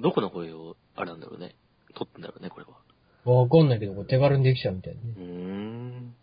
[0.00, 1.54] どこの声を、あれなんだろうね。
[1.94, 3.40] 撮ってんだろうね、これは。
[3.40, 5.00] わかんないけど、これ手軽にできちゃうみたいね。
[5.16, 6.14] うーん。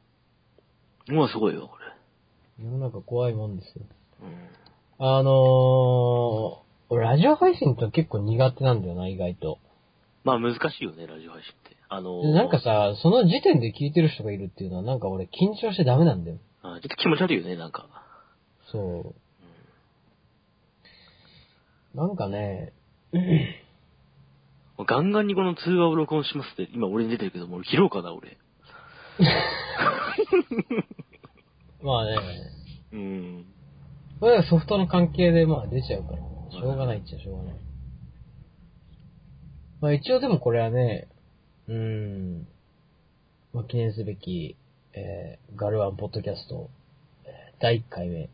[1.16, 2.66] もうすごいよ、これ。
[2.66, 3.86] 世の中怖いもんですよ。
[4.22, 5.06] うん。
[5.06, 5.34] あのー、
[6.90, 9.60] 俺ラジオ配信って結構苦手なんだよな、意外と。
[10.24, 11.76] まあ難しいよね、ラジオ配信って。
[11.90, 16.38] あのー、でなんかさ、その時点で聞いてる人がいるっていうのはなんか俺緊張してダメなんだよ。
[16.62, 17.88] あちょっと気持ち悪いよね、なんか。
[18.72, 19.14] そ
[21.94, 21.98] う。
[21.98, 22.74] なんかね、
[24.84, 28.38] ガンガンにこの通話を録音しますって、今俺に出てるけど、もう切ろうかな、俺。
[31.82, 32.18] まあね、
[32.92, 33.46] うん。
[34.20, 37.56] これはソフトの関係でまあ出ちゃうから、しょうがないっちゃしょうがない。
[39.82, 41.08] まあ一応でもこれはね、
[41.68, 42.48] うーん、
[43.54, 44.58] まあ記念すべき、
[44.94, 46.70] えー、ガルワンポッドキャスト、
[47.26, 48.28] えー第1回目、い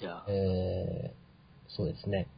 [0.00, 2.28] や、えー、そうですね。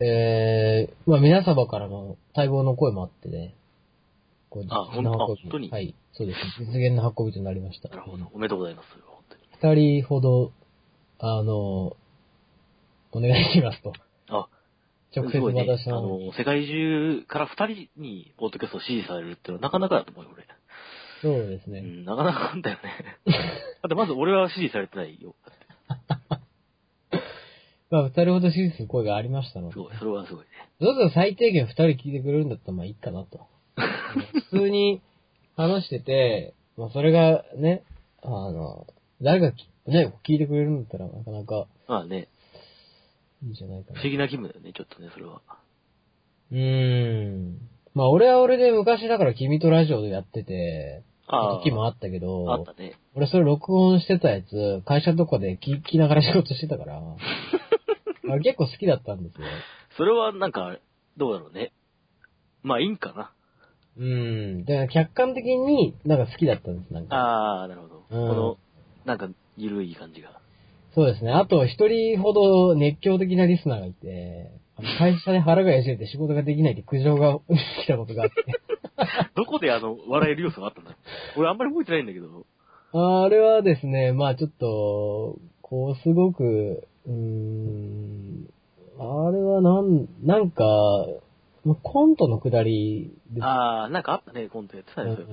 [0.00, 3.54] えー、まあ皆様からの待望の声もあってね、
[4.50, 6.38] こうあ実現のほん運びあ本当にはい、そうです。
[6.60, 7.88] 実現の運びとなりました。
[7.88, 8.30] なるほど。
[8.32, 9.24] おめでとうございます、それは本
[9.60, 9.74] 当に。
[9.74, 10.52] 二人ほど、
[11.18, 11.96] あの、
[13.12, 13.92] お願いしますと。
[14.28, 14.48] あ、
[15.16, 15.62] 直接すごいね。
[15.62, 20.46] あ私の、の、世界中から二人にポッドキャストを支持されるっていうのはなかなかだと思うよ、俺。
[21.22, 21.78] そうですね。
[21.78, 23.18] うん、なかなかなんだよね。
[23.82, 25.34] だってまず俺は支持されてないよ。
[27.90, 29.72] まあ二人ほど支持する声がありましたので。
[29.74, 30.48] すごい、それはすごいね。
[30.80, 33.46] どうぞ最低限二人聞いてくれるんだったらまあいいかなと。
[34.50, 35.02] 普通に
[35.56, 37.82] 話してて、 まあそれがね、
[38.22, 38.86] あの、
[39.20, 42.28] 誰がきね、聞いてくれるんだったらなかなかまあね、
[43.42, 44.00] いいんじゃないかな。
[44.00, 45.42] 不思議な気分だよね、ちょっとね、それは。
[46.50, 47.58] うーん。
[47.94, 51.62] まあ俺は俺で昔だから君とラジオでやってて、ああ。
[51.62, 52.94] 時もあったけど、あったね。
[53.14, 57.00] 俺それ録音してたやつ、会社とかで聞きながら仕事してたから、
[58.30, 59.46] あ結構好きだったんですよ。
[59.96, 60.78] それはなんか、
[61.16, 61.72] どうだろうね。
[62.62, 63.32] まあいいんかな。
[63.96, 64.64] うん。
[64.64, 67.16] だから客観的になんか好きだったんです、なんか。
[67.16, 68.04] ああ、なるほど。
[68.10, 68.56] うんこの、
[69.04, 70.40] なんか、ゆるい感じが。
[70.94, 71.32] そうですね。
[71.32, 74.50] あと、一人ほど熱狂的なリスナーがいて、
[74.98, 77.38] 会社で腹がやじれて仕事ができないって苦情が
[77.82, 78.44] 来たことがあって。
[79.34, 80.96] どこであの、笑える要素があったんだろ
[81.36, 82.46] う俺あんまり覚えてないんだけど。
[82.92, 88.48] あれはですね、まあちょっと、こう、すごく、うーん、
[88.98, 90.64] あれはなん、なんか、
[91.64, 93.44] まあコントのくだりです。
[93.44, 95.26] ああ、なんかあったね、コントやってたうんね、それ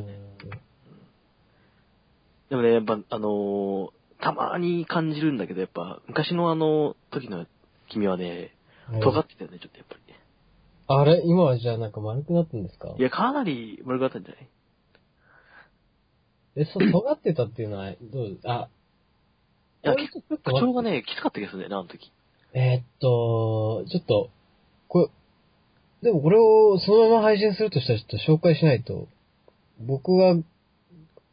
[2.50, 3.90] でもね、やっぱ、あのー
[4.24, 7.48] たまに感じるんだけど、やっぱ、昔のあの、時の
[7.90, 8.56] 君はね、
[9.02, 10.20] 尖ってたよね、ちょっとやっぱりね。
[10.88, 11.22] あれ？
[11.26, 12.94] 今はじゃあなんか丸くなったんですか？
[13.00, 14.50] いや、かなり丸かったんじゃない？
[16.58, 18.38] え、そう、尖ってたっていうのは、どう？
[18.44, 18.70] あ、
[19.84, 22.12] いや、これちょっと口調がね、きつかった気がするね、あの時。
[22.54, 24.30] えーっと、ちょっと、
[24.88, 25.10] こ
[26.02, 29.08] れ、でもこれをそのまま配信するとしたらちょっと紹介しないと、
[29.80, 30.36] 僕は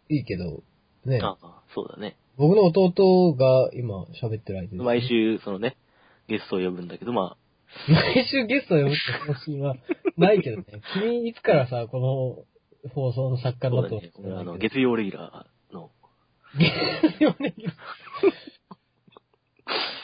[0.09, 0.63] いいけど、
[1.05, 2.17] ね、ああ、そうだね。
[2.37, 5.07] 僕の弟が今喋ってる相手です、毎。
[5.07, 5.77] 週、そのね、
[6.29, 7.37] ゲストを呼ぶんだけど、ま
[7.89, 9.77] 毎週ゲストを呼ぶって方針は
[10.17, 10.65] ないけどね。
[10.95, 12.47] 君いつからさ、こ
[12.85, 14.11] の放送の作あ、家だとそうだね。
[14.25, 15.47] 俺あの、月曜レギュラ
[16.57, 17.55] ーの、月曜ね。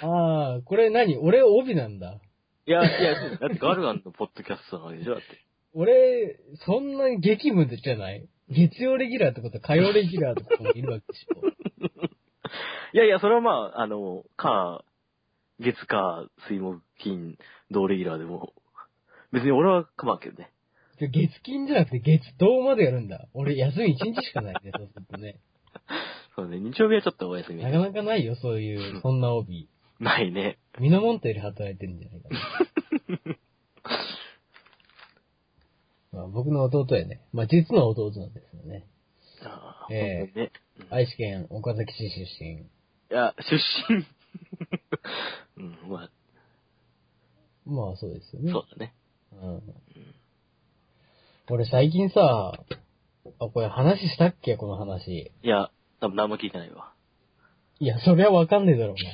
[0.03, 1.17] ああ、これ何？
[1.19, 2.21] 俺帯なんだ。
[2.67, 5.27] いや、いや、だだってガルガンのポッドキャストなわけでしょだって。
[5.73, 8.29] 俺、そんなに激務じゃない？
[8.51, 11.49] 月曜レギュラーってことは火曜レギュラーともいるわけでしょ。
[12.93, 14.85] いやいや、それはまあ、あの、か、
[15.61, 17.39] 月か、水木金、
[17.71, 18.53] 同レギュラーでも、
[19.33, 20.51] 別に俺は構わんけどね。
[21.01, 23.27] 月金じゃなくて月土までやるんだ。
[23.35, 25.41] 俺休み1日しかないね、そうするとね。
[26.37, 27.63] そうね、日曜日はちょっとお休み。
[27.63, 29.69] なかなかないよ、そういう、そんな帯。
[30.01, 30.59] ないね。
[30.81, 33.37] ミノモンテより働いてるんじゃないかな。
[36.21, 37.21] まあ、僕の弟やね。
[37.33, 38.85] まあ、実の弟なんですよね。
[39.43, 40.53] ああ、ええ本当にね。
[40.91, 42.63] 愛知県岡崎市出身。
[42.63, 42.67] い
[43.11, 43.57] や、出
[43.89, 44.05] 身。
[45.63, 46.11] うん、まあ、
[47.67, 48.53] まあ、そうですよね。
[48.53, 48.95] そうだね。
[49.33, 49.63] うん。
[51.51, 52.65] 俺最近さ、
[53.39, 55.33] あ、これ話したっけこの話。
[55.43, 55.71] いや、
[56.05, 56.93] 多分何も聞いてないわ。
[57.81, 59.05] いや、そりゃわかんねえだろ、お前。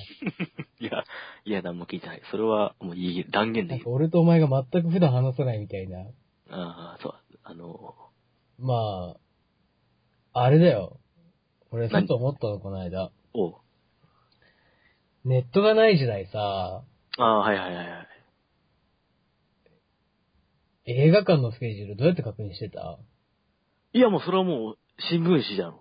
[0.88, 1.04] いや、
[1.44, 2.22] いや、何も聞いてない。
[2.32, 3.78] それは、もういい、断言できる。
[3.78, 6.00] なんか俺とお前が全く普段話さないみたいな。
[6.00, 6.04] あ
[6.50, 7.14] あ、そう。
[7.44, 7.94] あの、
[8.58, 9.14] ま
[10.32, 10.98] あ、あれだよ。
[11.70, 13.12] 俺、ふと思ったの、この間。
[13.34, 13.54] おう。
[15.24, 16.82] ネットがない時代さ、
[17.18, 18.06] ああ、はいはいはいはい。
[20.86, 22.98] 映画館のスケジュールどうやって確認してた？
[23.92, 25.80] いや、もうそれはもう、新聞紙じゃん。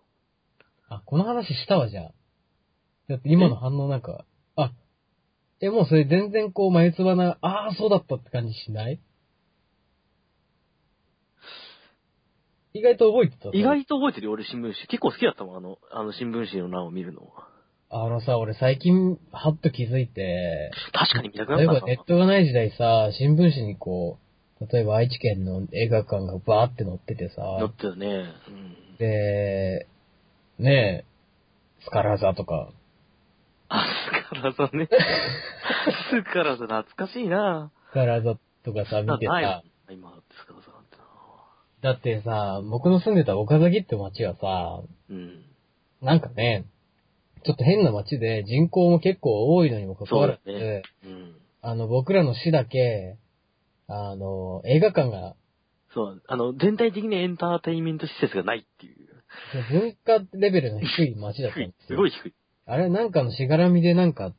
[0.89, 2.11] あ、この話したわ、じゃあ。
[3.07, 4.25] だって今の反応なんか、
[4.55, 4.71] あ、
[5.61, 8.99] え、もうそれ全然こう、眉唾な、ああ、そうだったって感じしない？
[12.73, 14.73] 意外と覚えてた意外と覚えてるよ、俺新聞紙。
[14.73, 17.33] 結構好きだったもん、あの、あの新聞紙の欄を見るの。
[17.91, 24.19] あのさ、俺最近、はっと気づいて、確かに見たくなったな例えばネットがない時代さ、新聞紙にこ
[24.61, 28.25] う、例えば愛知県の映画館がバーって載っててさ、乗ってたね。
[28.47, 28.97] うん。
[28.99, 29.87] で、
[30.59, 32.69] ねえ、スカラザとか、
[33.69, 34.89] あ、スカラザね。
[36.11, 38.35] スカラザ懐かしいなスカラザ
[38.65, 41.03] とかさ、見てさ、今、スカラザなんてな
[41.81, 45.45] だってさ、僕の住んでた岡崎って町はさ、うん。
[46.01, 46.65] なんかね、
[47.45, 51.35] ちょっと変な町で人口も結構多いのにもかかわらず、ねうん。
[51.61, 53.17] あの、僕らの市だけ、
[53.87, 55.35] あの、映画館が、
[55.93, 59.08] そう、あの、全体的にエンターテインメント施設がないっていう。
[59.71, 61.73] 文化レベルの低い町だったん低いで。
[61.87, 61.95] すよ。
[61.95, 62.33] すごい低い。
[62.65, 64.33] あれなんかのしがらみでなんか、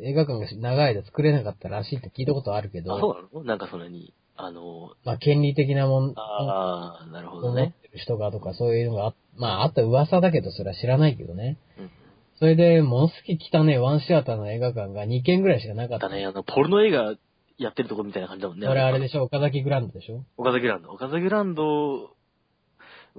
[0.00, 3.44] 映画館が長い間作れなかったらしいって聞いたことあるけあ、ど、そうなの？
[3.44, 7.74] なんかそんなに、あの、まあ、権利的なもん、ああ、なるほど思っね。
[7.82, 11.58] てる人がとかそういうのがあ、まあ、あった噂だけど、それは知らないけどね。
[11.78, 11.90] うん。
[12.38, 16.08] それで、ものすごい汚ねワンシアターの映画館が2軒ぐらいしかなかった。
[16.08, 17.14] だね、あの、ポルノ映画
[17.58, 18.66] やってるとこみたいな感じだもんね。
[18.66, 19.24] これあれでしょ？
[19.24, 20.24] 岡崎グランドでしょ？
[20.38, 20.90] 岡崎ランド。
[20.90, 22.10] 岡崎ランド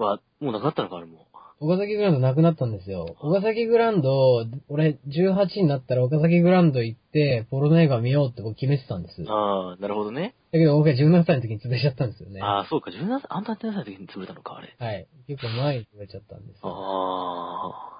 [0.05, 1.27] は、もうなくなったのか、あれも。
[1.59, 3.15] 岡崎グランドなくなったんですよ。
[3.19, 9.23] 岡崎グランド、俺18になったら岡崎グランド行って、ポルノ映画見ようって僕決めてたんです。
[9.23, 10.33] だああ、なるほどね。
[10.51, 12.41] けど僕は17歳の時に潰れちゃったんですよね。
[12.41, 14.75] ああ、そうか、17歳、あんた17歳の時に潰れたのか、あれ。
[14.79, 15.07] はい。
[15.27, 16.61] 結構前に潰れちゃったんですよ。
[16.63, 17.91] あ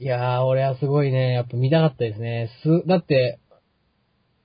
[0.00, 2.50] いやー、俺はすごいね、やっぱ見たかったですね。
[2.62, 3.40] す、だって、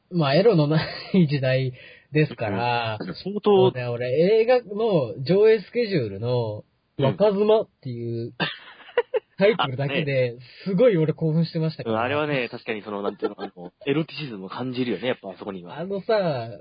[0.10, 0.82] まあエロのな
[1.14, 1.74] い時代
[2.14, 4.08] ですからあ。、相当、ね、俺
[4.42, 6.64] 映画の上映スケジュールの、
[6.98, 8.34] 若妻っていう
[9.38, 15.80] タイトルだけで、すごい俺興奮してましたけど、うんあれはね、確かにその、なんていうの、あの、 エロティシズムを感じるよね、やっぱあそこには。
[15.80, 16.52] あのさ、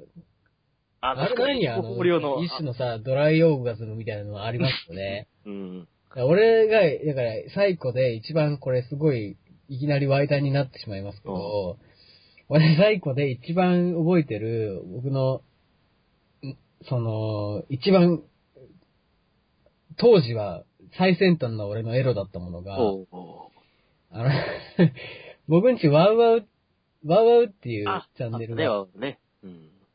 [1.05, 1.69] ああれ何？
[1.69, 2.43] あの。
[2.43, 5.27] 一種のさ、ドライオーガズムみたいなのありますよね。
[5.45, 5.89] うん。
[6.15, 9.37] 俺が、だから、最古で一番これすごい、
[9.69, 11.77] いきなりワイターになってしまいますけど、
[12.55, 15.37] 俺最古で一番覚えてる、僕の、
[16.47, 16.57] ん
[16.87, 18.23] その、一番、
[19.97, 20.63] 当時は
[20.99, 23.51] 最先端の俺のエロだったものが、おうおう
[24.11, 24.31] あの、
[25.49, 26.47] 僕んちワウワウ、
[27.07, 28.87] ワウワウっていうあ、チャンネルね、が。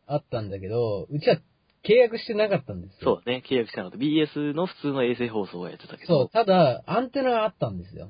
[0.07, 1.39] あったんだけど、うちは
[1.83, 3.21] 契約してなかったんですよ。
[3.21, 3.97] そうね、契約してなかった。
[3.99, 6.27] BS の普通の衛星放送をやってたけそう、ど。
[6.29, 8.09] ただ、アンテナがあったんですよ。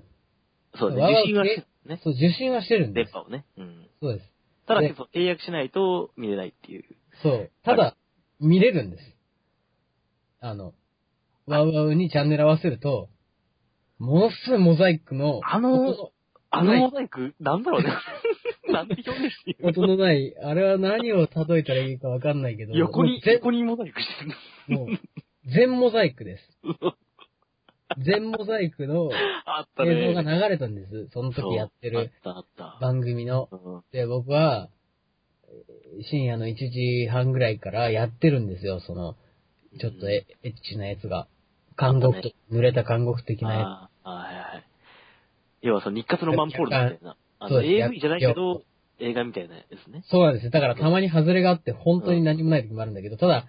[0.75, 1.99] そうね、受信はしてたね。
[2.01, 3.11] そう、受信はしてるんです。
[3.11, 3.45] 電波をね。
[3.57, 3.89] うん。
[3.99, 4.36] そうです。
[4.67, 6.83] ただで、そう契約しないと見れないっていう。
[7.23, 7.51] そう。
[7.63, 7.95] ただ、
[8.39, 9.03] 見れるんです。
[10.41, 10.73] あの、
[11.47, 13.09] ワウワウにチャンネル合わせると、
[13.97, 16.11] ものすごいモザイクの、あの音
[16.49, 17.89] あのモザイク、なんだろうね。
[18.71, 24.87] なんて表現していいの音のない、あれは何を例えたらいいかわかんないけど、横に、横にモザイクしてるもう
[25.45, 26.43] 全モザイクです。
[27.99, 29.09] 全モザイクの
[29.45, 30.09] あったね。
[30.09, 31.07] 映像が流れたんです。
[31.11, 32.85] その時やってるそうあったあった。
[32.85, 33.49] 番組の。
[33.51, 34.69] うんで、僕は、
[35.47, 39.15] えー深夜の1時半ぐらいからやってるんですよ、その、
[39.79, 41.27] ちょっとエエッチなやつが。
[41.79, 44.63] 監獄と、濡れた監獄的なやああ、はいはい。
[45.61, 47.15] 要はその日活のマンポールみたいな。
[47.39, 48.63] あの、そうです AV じゃないけど、
[48.99, 50.03] 映画みたいなやつね。
[50.03, 50.09] つ。
[50.09, 50.51] そうなんですよ。
[50.51, 53.47] だからたまに外れがあって、本当に何もない時もあるんだけど、ただ、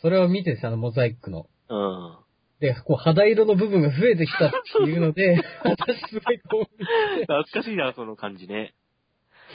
[0.00, 1.46] それを見てさ、あのモザイクの。
[1.68, 2.16] うん。
[2.60, 4.50] で、こう肌色の部分が増えてきたっ
[4.84, 7.20] ていうので、 私すごい興奮して。
[7.22, 8.74] 懐かしいな、その感じね。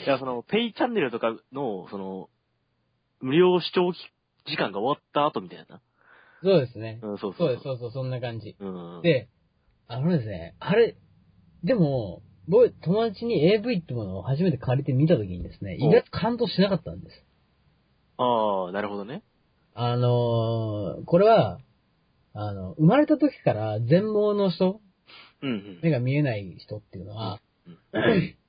[0.06, 2.30] いや、その、ペイチャンネルとかの、その、
[3.20, 3.94] 無料視聴
[4.46, 5.82] 時間が終わった後みたいな。
[6.42, 7.00] そうですね。
[7.02, 7.56] うん、そうそうう。
[7.56, 8.56] そです、そうそう、そんな感じ。
[8.60, 9.30] うん。、で、
[9.88, 10.96] あのですね、あれ、
[11.64, 17.26] でも、僕、友達に AV ってものを初めて借りて見たときにですね、お意外と感動しなかったんです。
[18.18, 19.24] ああ、なるほどね。
[19.74, 21.60] あのーこれは、
[22.34, 24.82] あの、生まれた時から全盲の人、
[25.42, 25.80] うんうん。
[25.84, 27.40] 目が見えない人っていうのは、
[27.94, 28.36] うん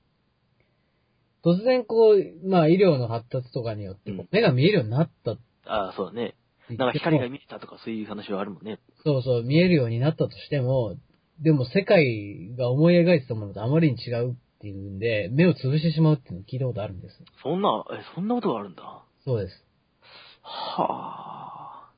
[1.45, 6.37] 突然こう、まあ医療の発達とかによって目が見えるようになったってああ、そうだね。
[6.71, 8.81] なんか光がも、見えたとかそういう話はあるもんね。
[9.05, 10.97] そうそう、見えるようになったとしても、
[11.43, 17.23] でも世界が思い描いてたものとあまりに違うっていうんで、目を潰してしまうっていうのを聞いたことあるんです。
[17.43, 19.05] そんな、え、そんなことがあるんだ。
[19.25, 19.67] そうです。
[20.43, 21.34] はあ。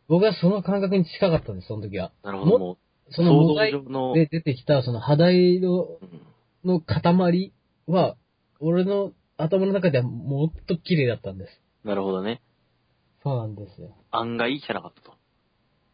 [0.09, 2.13] 僕はその感覚に近かったんです、その時は。
[2.23, 6.21] なるほど、もう、そのモザイで出てきたその肌色うん
[6.67, 7.53] の塊
[7.87, 8.17] は、
[8.59, 11.63] 俺の頭の中ではもっと綺麗だったんです。
[11.85, 12.43] なるほどね。
[13.23, 13.97] そうなんですよ。
[14.11, 15.15] 案外汚かったと。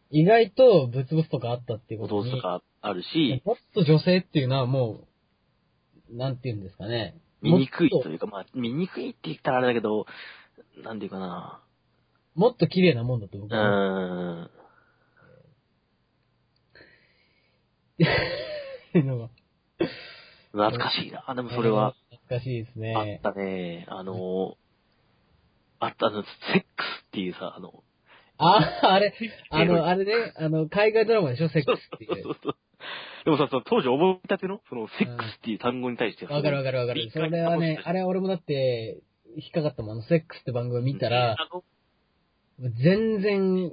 [0.09, 5.07] 意外とブツブツとかあったっていうことにとかあるし、もっと女性っていうのはも
[6.11, 7.15] う、なんて言うんですかね。
[7.41, 10.05] 見にくいというか、まあ、見にくいって言ったらあれだけど、
[10.83, 11.62] なんていうかな。
[12.35, 14.39] もっと綺麗なもんだと僕うは思う。
[14.39, 14.45] ーん。
[14.45, 14.49] っ
[18.93, 19.29] ていうのが
[20.51, 21.33] 懐かしいな。
[21.35, 23.21] でもそれは、えー懐かしいですあねっ。
[23.21, 23.85] たね。
[23.89, 24.55] あの、
[25.79, 26.27] あった、あの、セ
[26.59, 27.83] ックスっていうさ、あの、
[28.37, 29.13] あ、あれ、
[29.49, 32.23] あの、あれね、あの、海外ドラマでしょ、セックスっていう。
[32.23, 32.55] そうそう
[33.25, 37.09] でもさ、その当時覚えたての、その、セックスっていう単語に対して、わかるわかるわかる。
[37.11, 39.01] それはね、あれ俺もだって、
[39.37, 39.91] 引っかかったもん。
[39.91, 41.63] あのセックスって番組見たら、あの、
[42.59, 43.71] 全然。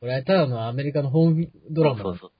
[0.00, 2.32] これはただのアメリカのホームドラマそうそう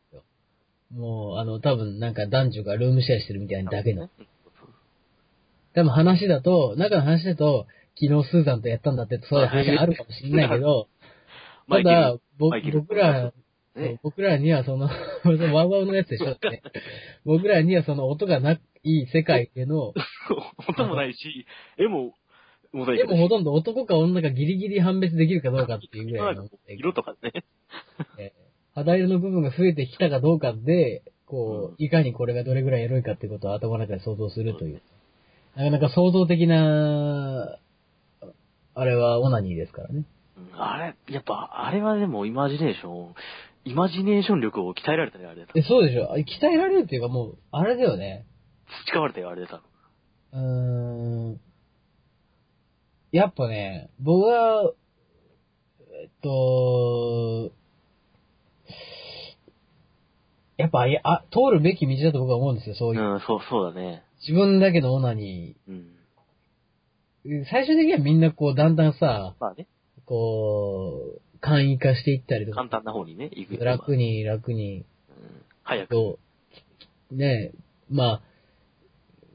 [0.91, 4.03] もう、あの、多分なんか男女がルームシェアしてるみたいなだけの。
[4.03, 4.69] うんそうそう
[5.75, 7.67] 多分話だと、中の話だと、
[8.01, 10.89] 昨日スーザンとやったんだって、そういう話あるかもしれないけど、
[11.69, 13.33] ただ、僕ら。
[14.03, 14.89] 僕らにはその、
[15.23, 16.63] そ のワウワウのやつでしょって。
[17.25, 18.61] 僕らにはその音がない
[19.13, 19.93] 世界での、
[20.69, 22.15] 音もないし、絵も、
[22.73, 27.33] モザイでもほとんど男か女かギリギリ判別できるかどうかっていうぐらいの、色とかね。
[28.19, 28.49] えー
[28.79, 34.81] 肌色の部分が増えてきたかどうかで、こう、いかにこれがどれぐらいエロいかっていうことを頭の中で想像するという。
[35.57, 37.59] なかなか創造的な、
[38.75, 40.05] あれはオナニーですからね。
[40.37, 43.15] うんあれ、やっぱ、あれはでもイマジネーション、
[43.65, 48.25] イマジネーション力を鍛えられたね、あれだえ、そうでしょあ鍛えられるっていうかもう、あれだよね。
[48.87, 49.61] 培われたよ、あれでさ。
[50.33, 50.41] うー
[51.33, 51.41] ん。
[53.13, 54.73] やっぱね、僕は、
[56.03, 57.51] えっと、
[60.59, 63.01] やっぱ、いやあ、通るべき道だと僕は思うんですよ、そういう。
[63.01, 64.03] うん、そう、そうだね。
[64.27, 65.95] 自分だけのオナニうん。
[67.25, 67.45] ー。
[67.51, 69.67] 最終的にはみんなこう、だんだんさ、まあね、
[70.05, 73.65] こう、簡易化していったりとか、簡単な方にね、行くよ。
[73.65, 74.85] 楽に楽に、うん
[75.63, 75.91] 早く。
[75.91, 76.19] と、
[77.13, 77.53] ね、
[77.89, 78.23] まあ、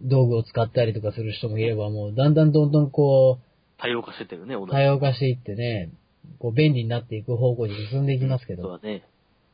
[0.02, 3.53] 道具を使ったりとかする人もいれば、もう、だんだんどんどんこう、
[3.84, 4.72] 多様化してってるね、同じ。
[4.72, 5.92] 多様化していってね、
[6.40, 9.04] こう便利になっていく方向に進んでいきますけど、そうだね。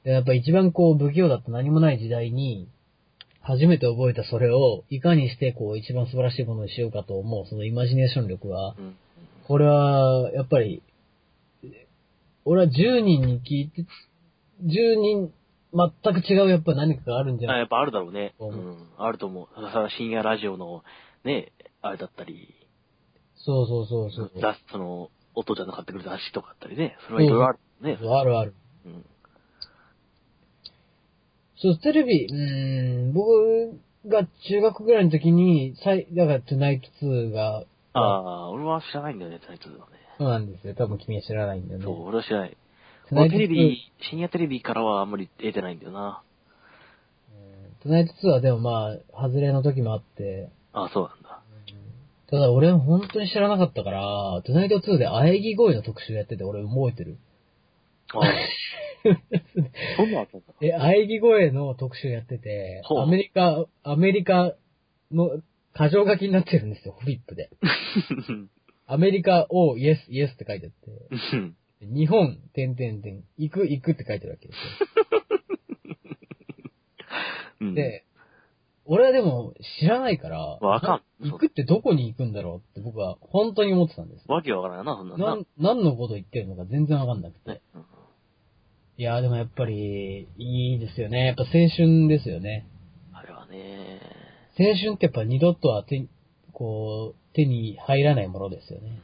[0.03, 2.69] でやっぱ一番こう不器用だった何もない時代に、
[3.41, 8.95] 初めて覚えたそれを、いかにしてこう一番素晴らしいものにしようかと思う、そのイマジネーション力は、うん。
[9.47, 10.83] これは、やっぱり、
[12.45, 13.81] 俺は10人に聞いて、
[14.63, 15.33] 10人、
[15.73, 18.35] 全く違うやっぱ何かがあるんじゃないあやっぱあるだろうね。
[18.39, 18.47] う。
[18.47, 19.61] んあると思う。
[19.71, 20.83] さ深夜ラジオの、
[21.23, 22.53] ね、あれだったり、
[23.39, 24.31] そうそうそうそう。
[24.41, 26.97] 雑その、お父ちゃんの買ってくる雑誌とかあったりね。
[27.05, 27.97] それはいろいろあるね。
[28.01, 28.53] あるある。
[28.85, 29.05] うん。
[31.61, 39.93] そう、テレビ、うーん、僕が中学ぐらいの時に、さいだから、トゥナイト2が、ああ、俺は知らないんだよね、タイトルはね。
[40.17, 40.75] そうなんですよ。
[40.75, 41.85] 多分君は知らないんだよね。
[41.85, 42.57] そう、俺は知らない。
[43.09, 46.21] トゥナイト2俺テレビ、深夜テレビからはあんまり得てないんだよな。
[47.81, 51.38] トゥナイト2はでもまあ、外れの時もあって、ああ、そうなんだ。
[52.29, 57.17] ただ俺本当に知らなかったから、トゥナイト2で喘ぎ声の特集やってて俺覚えてる？
[58.13, 58.23] ああ。
[59.97, 60.45] そんなんあったんだ。
[60.61, 64.53] え、喘ぎ声の特集やってて、アメリカ、アメリカ
[65.11, 65.37] の
[65.73, 67.49] 箇条書きになってるんですよ、フリップで。
[68.85, 74.57] アメリカをイエス、イエスって書いてあって、うん日本、点点点、行く、行くって書いてるわけです
[77.61, 77.73] うんよ。
[77.79, 78.03] で、
[78.91, 84.25] 俺はでも知らないから、わかんな行くってどこに行くんだろうって僕は本当に思ってたんです。
[84.27, 85.25] わけわからないな、そんなんな。
[85.27, 87.51] なん、何のこと言ってるのか全然わかんなくて。
[87.51, 87.85] ねうん
[88.97, 91.27] いやーでもやっぱり、いいですよね。
[91.27, 92.67] やっぱ青春ですよね。
[93.13, 94.01] あれはね、
[94.59, 96.05] 青春ってやっぱ二度とは手、
[96.51, 99.01] こう、手に入らないものですよね。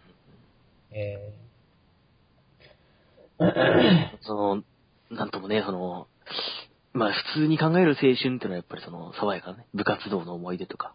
[0.91, 1.33] え
[4.21, 4.63] その、
[5.11, 6.07] なんともね、その、
[6.95, 10.93] まあ普通に考える青春っていうのはやっぱりその、爽やかなね、部活動の思い出とか。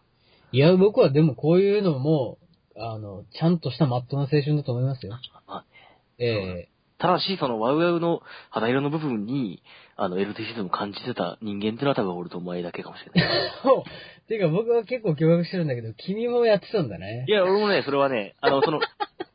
[0.52, 2.38] ーいや、僕はでもこういうのも、
[2.76, 5.12] あの、ちゃんとしたまっとうな青春だと思いますよ。
[5.12, 5.64] まあ、
[6.18, 9.62] えただし、その、ワウワウの肌色の部分に、
[9.96, 13.36] あの、エロティシズムを感じてた人間っていうのは多分俺とお前だけかもしれない。
[13.36, 14.28] えそう。
[14.28, 17.30] ていうか僕は結構驚愕してるんだけど、君もやってたんだねい。
[17.30, 18.86] や、俺もね、それはね、あの、その、が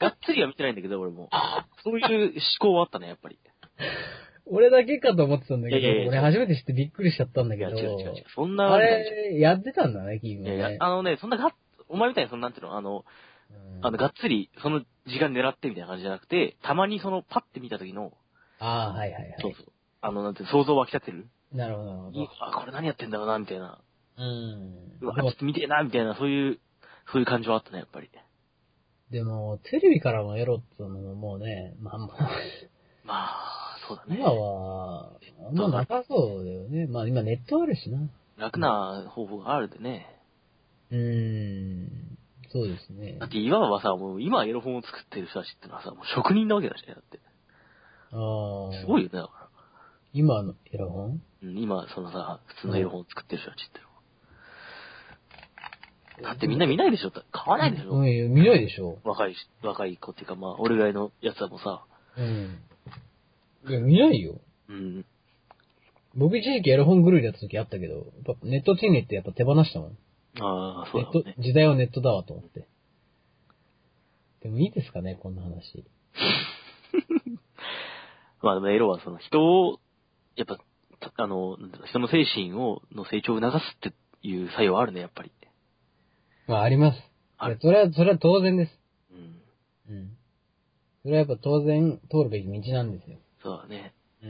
[0.07, 1.29] っつりは見てないんだけど、俺も。
[1.83, 3.39] そういう思考はあったね、やっぱり。
[4.47, 8.23] 俺だけかと思ってたんだけど、いやいやいや俺初めて知ってびっくりしちゃったんだけど、違う違う違う。
[8.35, 10.55] そんなあれ、やってたんだね、君もね。
[10.55, 11.49] いやいや、あのね、そんながっ、
[11.89, 13.05] お前みたいにその、なんていうの、あの、
[13.49, 18.13] うんあの、がっつり、その時間狙ってみたいな感じじゃなくて、たまにその、パッて見た時の、
[18.59, 19.35] ああ、はいはいはい。
[19.41, 19.65] そうそう。
[20.01, 21.27] あの、なんて想像湧き立てる？
[21.51, 22.29] なるほど、なるほど。
[22.39, 23.79] あ、これ何やってんだろうな、みたいな。
[24.17, 24.97] うん。
[25.01, 26.59] うわ、ちょっと見てえな、みたいな、そういう、
[27.11, 28.09] そういう感じはあったね、やっぱり。
[29.11, 32.29] でも、テレビからのエロってのももうね、まあまあ、
[33.03, 34.17] まあ、そうだね。
[34.19, 35.11] 今は、
[35.47, 36.87] あんまなさそうだよね。
[36.87, 37.99] まあ今ネットあるしな。
[38.37, 40.07] 楽な方法があるでね。
[40.91, 42.17] うーん。
[42.51, 43.29] そうですねだっ。
[43.29, 47.19] ていわばさ、もう今エロ本を作ってる人たちってのはさ、もう職人なわけだしね、だって。
[48.11, 48.81] ああ。
[48.81, 49.47] すごいよね、だから。
[50.13, 51.21] 今のエロ本？
[51.43, 53.85] うん、今、そのさ、普通のエロ本を作ってる人たちっての
[56.27, 56.31] は。
[56.31, 57.11] だってみんな見ないでしょ？
[57.11, 58.99] 買わないでしょ、うん、見ないでしょ。
[59.03, 61.83] 若いし、若い子っていうか、まあ、俺ぐらいのやつらもさ、
[62.17, 62.59] うん。
[63.67, 64.39] いや、見ないよ。
[64.69, 65.05] うん。
[66.15, 69.97] 僕一時期エロ本狂いだった時あったけど、やっぱネットチンネってやっぱ手放したもん。
[70.39, 72.67] ああ、そうネットだね。、時代はネットだわと思って。
[74.43, 75.85] でもいいですかね、こんな話。
[78.41, 79.79] まあでもエロはその人を、
[80.35, 80.57] やっぱ、
[80.99, 81.57] たあの、
[81.87, 85.31] 人の精神を、の成長を促すっていう作用あるね、やっぱり。
[86.47, 86.97] まあ、あります。
[87.37, 88.79] あるいやそれは、それは当然です。
[89.11, 89.95] うん。
[89.95, 90.17] うん。
[91.03, 93.17] それはやっぱ当然通るべき道なんですよ。
[93.45, 93.93] そうだね。
[94.23, 94.27] う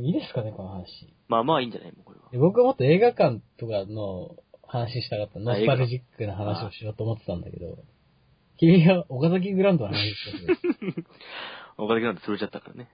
[0.00, 0.04] ん。
[0.04, 1.12] いいですかね、この話。
[1.26, 2.30] まあまあいいんじゃないもうこれは。
[2.30, 4.36] で僕はもっと映画館とかの
[4.66, 5.40] 話したかった。
[5.40, 7.78] ノあスタルジックな話をしようと思ってたんだけど、
[8.58, 11.04] 君が岡崎グラントの話してくれて、
[11.78, 12.88] お金なんて潰れちゃったからね。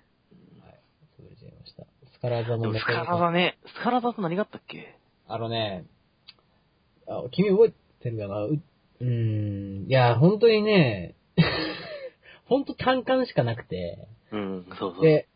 [0.63, 0.81] はい。
[1.21, 1.85] 潰れちゃいました。
[1.85, 4.97] スカラ座でもスカラ座ね、スカラ座と何があったっけ？
[5.29, 5.85] あのね、
[7.07, 8.45] あ、君覚えてるかな？
[8.45, 8.59] う、
[9.01, 11.15] うーん、いや、本当にね、
[12.51, 15.03] 本当単館しかなくて、うん、そうそう。
[15.03, 15.29] で、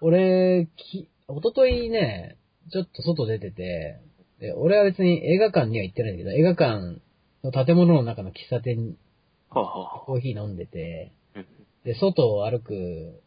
[0.00, 1.08] 俺、き、一
[1.42, 2.36] 昨日ね、
[2.70, 4.00] ちょっと外出てて、
[4.38, 7.00] で、俺は別に映画館には行ってないんだけど、映画館
[7.42, 8.96] の建物の中の喫茶店に
[9.50, 11.46] はあ、はあ、コーヒー飲んでて、うん。
[11.84, 13.20] で、外を歩く、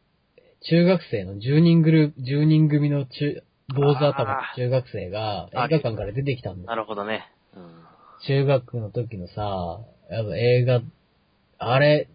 [0.61, 3.43] 中学生の10人グループ、10人組の中、
[3.75, 7.29] 坊主頭の中学生が映画館から出てきたんですなるほどね。
[7.53, 7.83] うん。
[8.25, 10.81] 中学の時のさ、やっぱ映画、
[11.59, 12.07] あれ、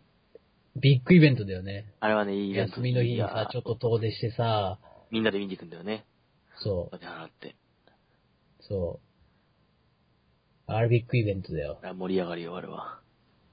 [0.77, 1.85] ビッグイベントだよね。
[2.01, 4.79] あれはね、いいイベント休みの日にさ、ちょっと遠出してさ、
[5.11, 6.07] みんなで見に行くんだよね。
[6.63, 7.49] そお金払って。
[7.49, 7.55] う、
[8.63, 9.01] そ
[10.69, 10.73] う。
[10.73, 11.79] あれビッグイベントだよ。
[11.83, 13.01] あ盛り上がるよ、あれは。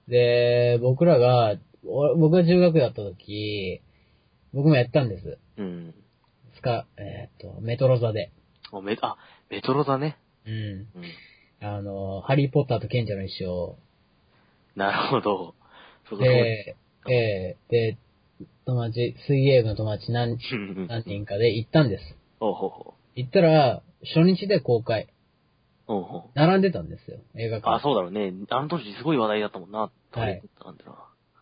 [0.08, 3.82] で、僕らが、お僕が中学だった時、
[4.54, 5.38] 僕もやったんです。
[5.58, 5.93] うん。
[6.56, 8.32] スカ、えーっと、メトロ座で。
[8.72, 9.17] おめ、あ、
[9.50, 10.17] メトロだね。
[10.46, 10.54] うん。
[10.54, 10.88] うん。
[11.62, 13.76] あの、ハリーポッターと賢者の一生。
[14.76, 15.56] なるほど。
[16.10, 16.20] そうそう。
[16.20, 16.76] で、
[17.12, 17.98] えーで、
[18.65, 20.38] 友達、水泳部の友達何、
[20.88, 22.04] 何人かで行ったんです。
[22.39, 23.82] ほうほうほ行ったら、
[24.15, 25.04] 初日で公開。
[25.04, 25.08] う。
[25.88, 26.22] ほうほう。
[26.36, 27.76] 並んでたんですよ、映画館。
[27.76, 28.32] あ、そうだろうね。
[28.50, 29.80] あの当時すごい話題だったもんな。
[30.12, 30.98] はいなんだろ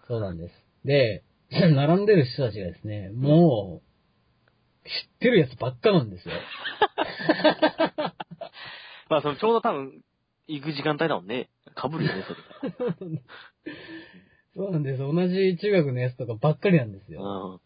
[0.07, 0.53] そうなんです。
[0.85, 6.35] で、 並んでる人たちがですね、もう、知ってるやつばっかなんですよ。
[9.09, 10.01] まあ、そのちょうど多分、
[10.47, 11.49] 行く時間帯だもんね。
[11.75, 12.95] 被るよね、それが。
[14.57, 14.97] そうなんです。
[14.97, 17.61] 同じ中学のやつとかばっかりなんですよ。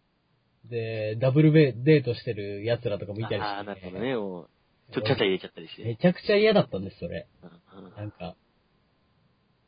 [0.66, 0.70] うん。
[0.70, 4.16] で、ダブルベデートしてる奴らとかもいたりして、ああ、なるほどね。
[4.18, 4.50] もう、
[4.94, 5.86] ちょっとちゃちゃ入れちゃったりして。
[5.86, 7.28] めちゃくちゃ嫌だったんです、それ。
[7.42, 7.46] う
[7.80, 8.36] んうんなんか、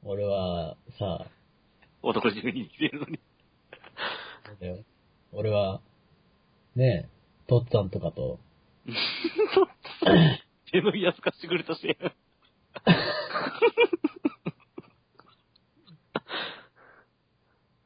[0.03, 1.25] 俺は、さ、
[2.01, 3.17] 男中に来てるのに。
[4.59, 4.79] だよ。
[5.31, 5.79] 俺は、
[6.75, 7.09] ねえ、
[7.47, 8.41] トッツァンとかと、
[10.71, 11.97] 手の安かしてくれたし。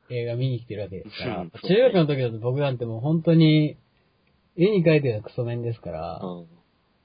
[0.10, 3.78] 映画見に来てるわけですから、うん中学の時だと僕なんてもう本当に、
[4.56, 6.48] 絵に描いてるクソ面ですから、うん。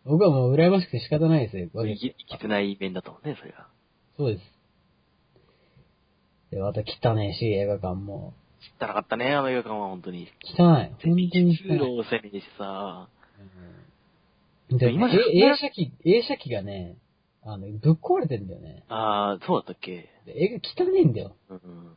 [0.04, 1.68] 僕はもう羨ましくて仕方ないですよ。
[1.74, 3.68] 生き、生きてない面だったもんね、それが。
[4.16, 4.42] そうです。
[6.50, 8.34] で、また汚ねえし、映画館も。
[8.80, 10.28] 汚かったね、あの映画館は本当に。
[10.44, 10.88] 汚い。
[10.88, 11.78] 本当に通汚い。
[11.78, 13.08] 路を攻めてしさ。
[14.70, 16.96] うんで今じゃえ映写機、映写機がね、
[17.44, 18.84] あの、ぶっ壊れてんだよね。
[18.88, 20.08] ああ、そうだったっけ？
[20.24, 21.36] で映画汚ねえんだよ。
[21.50, 21.96] うんうん。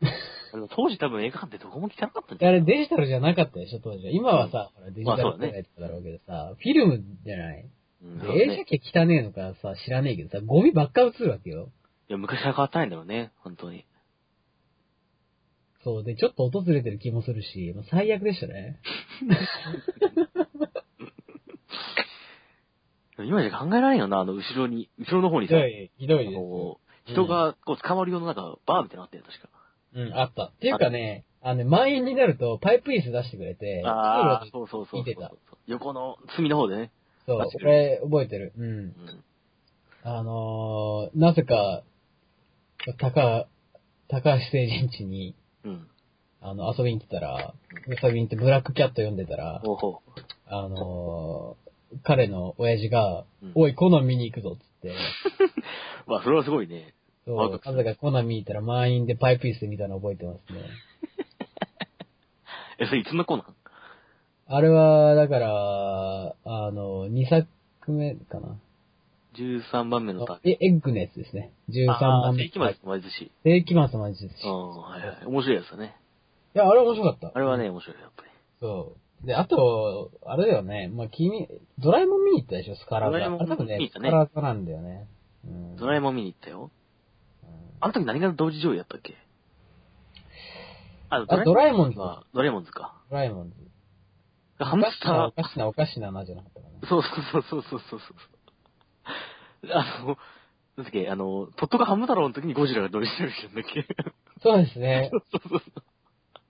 [0.56, 2.60] あの当時多分映画館ってどこも汚かったんじゃあない？
[2.60, 4.12] れデジタルじゃなかったでしょ、当時は。
[4.12, 7.66] 今はさ、ほらデジタルまあそうだねやつだろうけどさ、フィルムじゃない？
[8.02, 11.70] うん映写機汚ねえのかさ、知らねえけどさ、ゴミばっか映るわけよ。
[12.08, 13.84] いや、昔から変わったないんだろうね、本当に。
[15.82, 18.80] そう、で、ちょっと訪れてる気もするし、もう最悪でしたね。
[23.18, 26.36] 今じゃ考えられんよな、あの、後ろに、後ろの方にさ、ひどい、ひどいです。
[26.36, 29.48] こう、人がこう捕まるようななんか、バーみたいなのあったよ、確か。
[29.96, 30.44] うん、あった。
[30.44, 35.38] っていうかね、あのね、満員になるとパイプ椅子出してくれて、ああ、そうそうそう見てたそう。
[35.66, 36.90] 横の隅の方でね。
[37.26, 38.52] そう俺、覚えてる。
[38.56, 38.68] うんう。
[38.82, 38.94] ん。
[40.04, 41.82] あのー、なぜか、
[42.98, 43.48] 高、
[44.08, 45.88] 高橋聖人地に、うん。
[46.40, 47.54] あの、遊びに行ってたら、
[48.02, 49.62] 遊びに行ってブラックキャット読んでたら、
[50.46, 54.92] あのー、彼の親父が、うんおい、コナン見に行くぞっつって、う。
[56.10, 56.94] まあ、それはすごいね。
[57.26, 60.60] そう、ワクワクするなぜかコナン見たら満員でパイプ椅子見たの覚えてますね。
[62.78, 63.46] え、それいつの子なん
[64.48, 67.48] あれは、だから、あの、2作
[67.88, 68.56] 目かな。
[69.34, 71.52] 13番目のターえ、エッグのやつですね。
[71.68, 72.44] 13あ番目。
[72.44, 73.32] ー世紀末の魔術師。
[73.44, 74.46] 世紀末の魔術師。
[74.46, 75.26] うん、はいはい。
[75.26, 75.96] 面白いやつだね。
[76.54, 77.32] いや、あれ面白かった。
[77.34, 78.30] あれはね、面白い、やっぱり。
[78.60, 79.26] そう。
[79.26, 80.88] で、あと、あれだよね。
[80.94, 83.12] まあ、君、ドラえもん見に行ったでしょ、スカラザ。
[83.12, 85.06] ドラえもん見に行っ、たねスカラザなんだよね。
[85.44, 85.76] うん。
[85.76, 86.70] ドラえもん見に行ったよ。
[87.76, 89.14] うんあの時何が同時上映やったっけ？
[91.08, 92.94] あ、あドラえもんズは、ドラえもんズか。
[93.10, 93.56] ドラえもんズ。
[94.58, 96.88] ハムスターお、かしな、おかしな、なな、じゃなかったかな。
[96.88, 97.08] そうそ
[97.38, 98.14] うそうそうそうそ
[99.66, 99.70] う。
[99.72, 100.16] あの、
[100.76, 103.86] なんだっけ、あの、トットがハム太郎の時にゴジラが同時上映したんだっけ？
[104.42, 105.10] そうですね。
[105.12, 105.82] そうそうそう。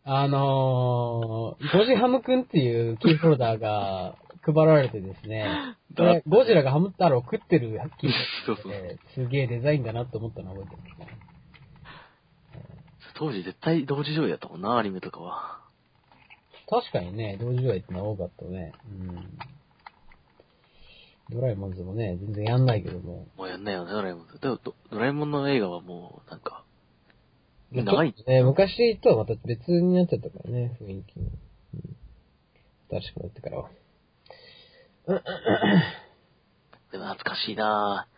[0.04, 4.14] あのー、ゴジハムくんっていうキーホルダーが
[4.52, 8.11] 配られてですね、これゴジラがハム太郎を食ってるキー
[8.46, 8.72] そうそう。
[9.14, 11.26] すげえデザインだなって思ったの覚えてますね。
[13.18, 15.61] 当時絶対同時上映やったもんな、アニメとかは。
[16.68, 18.72] 確かにね、同時上映ってのは多かったね。
[18.90, 19.38] うん。
[21.30, 23.26] ドラえもんズもね、全然やんないけども。
[23.37, 24.38] もうやんないよね、ドラえもんズ。
[24.38, 26.64] でもドドラえもんの映画はもう、なんか、
[27.72, 31.30] 長い昔とはまた別になっちゃったからね、雰囲気も。
[31.74, 31.96] うん。
[32.90, 33.70] 新しくなってからは。
[35.06, 38.08] でも懐かしいな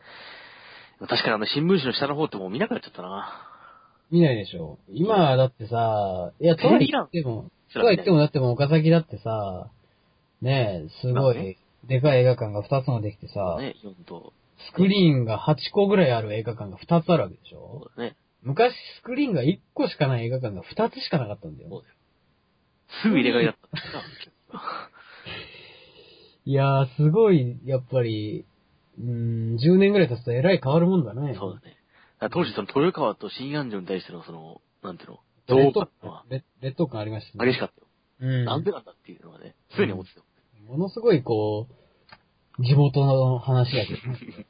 [1.01, 1.07] ぁ。
[1.07, 3.48] 確かにあの新聞紙の下の方ってもう見なくなっちゃったな
[4.11, 4.79] 見ないでしょ。
[4.88, 9.70] 今だってさ、いや、とは言っても、とは言ってもだっても岡崎だってさ、
[10.40, 12.01] ねえ、すごい、で？
[12.01, 14.33] かい映画館が2つもできてさ、ね、4と。
[14.70, 18.16] スクリーンが8個ぐらいある映画館が2つあるわけでしそょね。
[18.42, 21.68] 昔スクリーンが1個しかない映画館が2つしかなかったんだよ。
[21.70, 21.94] そうだよ。
[23.03, 24.98] すぐ入れ替えだった
[26.49, 28.47] いやー、すごい、やっぱり、
[28.99, 31.37] うーん、10年ぐらい経つとえらい変わるもんだね。
[31.39, 31.77] そうだね。
[32.19, 37.51] だ当時その豊川と新安城に対してのその、なんていうの、劣等どうかっていうのは劣劣等感ありましたね。
[37.51, 37.87] 激しかったよ。
[38.21, 38.45] うん。
[38.47, 40.25] なんでなんだっていうのはね、常に思ってたよ。
[40.67, 41.69] ものすごいこ
[42.59, 44.47] う、地元の話だけどね。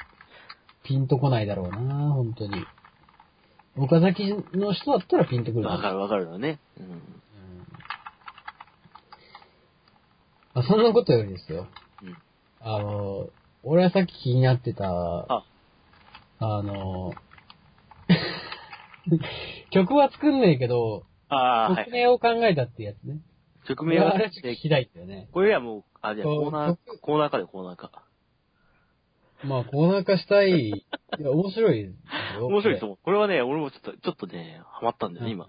[0.82, 2.64] ピンとこないだろうな、本当に。
[3.76, 6.58] 岡崎の人だったらピンとくるわかるわかるよね。
[6.78, 6.86] うん。
[6.86, 7.20] うん
[10.43, 11.66] まあ、そんなことよりですよ。
[12.02, 12.16] うん。
[12.60, 13.28] あの、
[13.62, 15.44] 俺はさっき気になってた、あ、
[16.38, 17.12] あの、
[19.70, 21.84] 曲は作んねえけど、ああ、はい。
[21.86, 23.20] 曲名を考えたってやつね。
[23.66, 25.28] 曲名はあれちょっと聞きたいんだよね。
[25.32, 28.04] これはもう、あ、じゃあコーナー曲、コーナーかでコーナーか。
[29.42, 30.68] まあ、コーナー化したい。
[30.68, 30.72] い
[31.18, 31.94] や、面白い。
[32.40, 32.98] 面白いと思う。
[33.02, 35.48] これはね、俺もちょっと、ちょっとね、ハマったんだよね、今。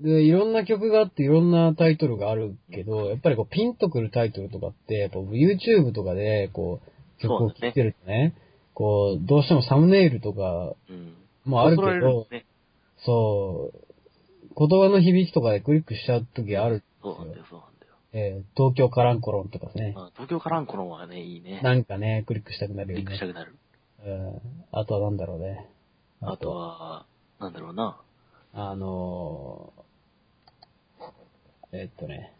[0.00, 6.80] で、いろんな曲があっていろんなタイトルがあるけど、やっぱりこうピンとくるタイトルとかって、やっぱ YouTube とかで、こ
[7.18, 7.72] う、曲を聴い？
[7.72, 8.34] てるとね、
[8.74, 11.14] こう、どうしてもサムネイルとかうん。
[11.44, 12.46] もあるけどで、すね。
[13.04, 16.82] そう、言葉の響きとかでクリックしちゃう時ある。
[17.02, 17.92] そうなんだよ、そうなんだよ。
[18.12, 19.94] えー東京カランコロンとかね。
[19.96, 21.60] あ東京カランコロンはね、いいね。
[21.62, 23.26] なんかね、クリックしたくなるよねクリックした。
[23.26, 23.54] くなる。
[24.06, 24.40] うん。
[24.72, 25.66] あとはなんだろうね。
[26.22, 27.06] あと、は、
[27.38, 28.00] なんだろうな。
[28.52, 29.82] あのー、
[31.72, 32.32] えっとね。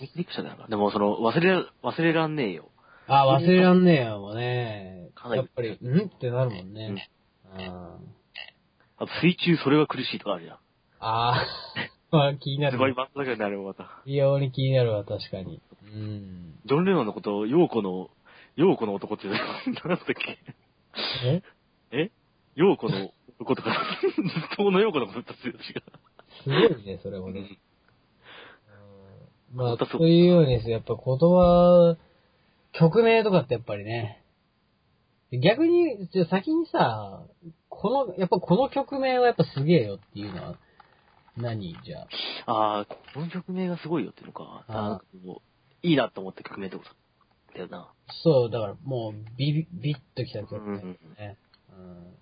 [0.00, 0.66] 何クリックしたくな。
[0.68, 2.70] でも、その、忘れ、忘れらんねえよ。
[3.06, 5.28] あ、忘れらんねえよもねか。
[5.28, 7.10] なりやっぱり、んってなるもんね。
[7.44, 8.16] うん。
[8.98, 10.58] あと、水中それは苦しいとかあるじゃん。
[11.00, 12.94] あー、 まあ気になすごいる。
[12.94, 14.02] バンドだけどね、あれもまた。
[14.06, 15.60] 非常に気になるわ、確かに。
[15.82, 16.60] うん。
[16.64, 18.08] ジョン・レノンのことを、ヨーコの、
[18.56, 19.44] ヨーコの男っていうのは、
[19.88, 20.38] なんだっけ？
[21.24, 21.42] え？
[21.92, 22.10] え？
[22.54, 25.60] ヨーコの男とか、 ずっとのヨーコのことだったよ、違う。
[26.42, 27.58] すごいね、それもね。
[29.56, 31.96] うんまあ、そういうようにですやっぱ言葉、
[32.72, 34.22] 曲名とかってやっぱりね。
[35.32, 37.24] 逆に、じゃあ先にさ、
[37.68, 40.58] この、やっぱこの曲名はやっぱすげえよっていうのは、
[41.36, 41.76] 何？
[41.84, 42.06] じゃ
[42.46, 42.52] あ。
[42.52, 44.64] ああ、この曲名がすごいよっていうのか。
[44.68, 45.00] あ
[45.82, 46.90] いいなと思って曲名ってこと
[47.54, 47.92] だよな。
[48.22, 51.36] そう、だからもう、ビビ、ビッときた曲名うんうんうんね。
[51.70, 52.16] うん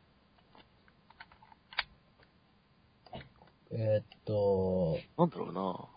[3.76, 5.93] えーっと、なんだろうな。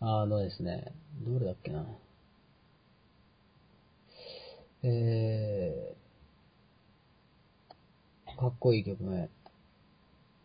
[0.00, 0.92] あのですね、
[1.24, 1.86] どれだっけな。
[4.82, 9.30] えー、かっこいい曲名。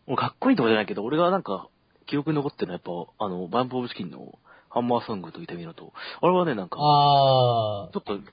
[0.06, 1.68] もうかっこいいとかじゃないけど、俺がなんか、
[2.06, 4.38] 記憶に残ってるのはやっぱ、あの、バンプオブチキンの
[4.70, 8.24] ハンマーソングと痛みのと、あれはね、なんか、あちょっと、引っ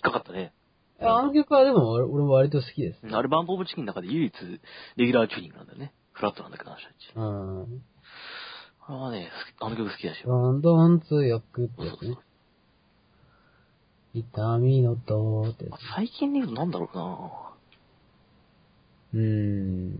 [0.00, 0.52] かかったね。
[1.00, 3.00] ー、あの曲はでも俺俺も割と好きです。
[3.10, 4.32] あれバンプオブチキンの中で唯一、
[4.96, 5.92] レギュラーチューニングなんだよね。
[6.12, 7.12] フラットなんだけど、あの人たち。
[7.14, 7.82] うん。
[8.84, 10.28] あれはね、好きあの曲好きだしよ。
[10.28, 12.24] どんどん強くってそうそうそうやつね。
[14.14, 15.80] 痛みのとってやつ。
[15.94, 17.40] 最近で言うとなんだろうな
[19.14, 19.96] うーん。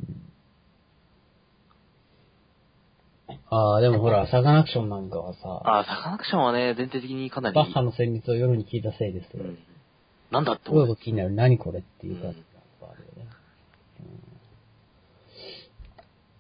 [3.51, 7.55] ああ、でもほら、サカナクションなんかはさ、ああ、サカナクションはね、全体的にかなり。
[7.55, 9.45] バッハの旋律を夜に聞いたせいですよ。
[9.45, 9.59] うん。
[10.31, 10.97] なんだってすごい思う。
[10.97, 11.31] こと気になる。
[11.31, 12.39] 何これっていう感じ
[12.81, 13.31] があるよね。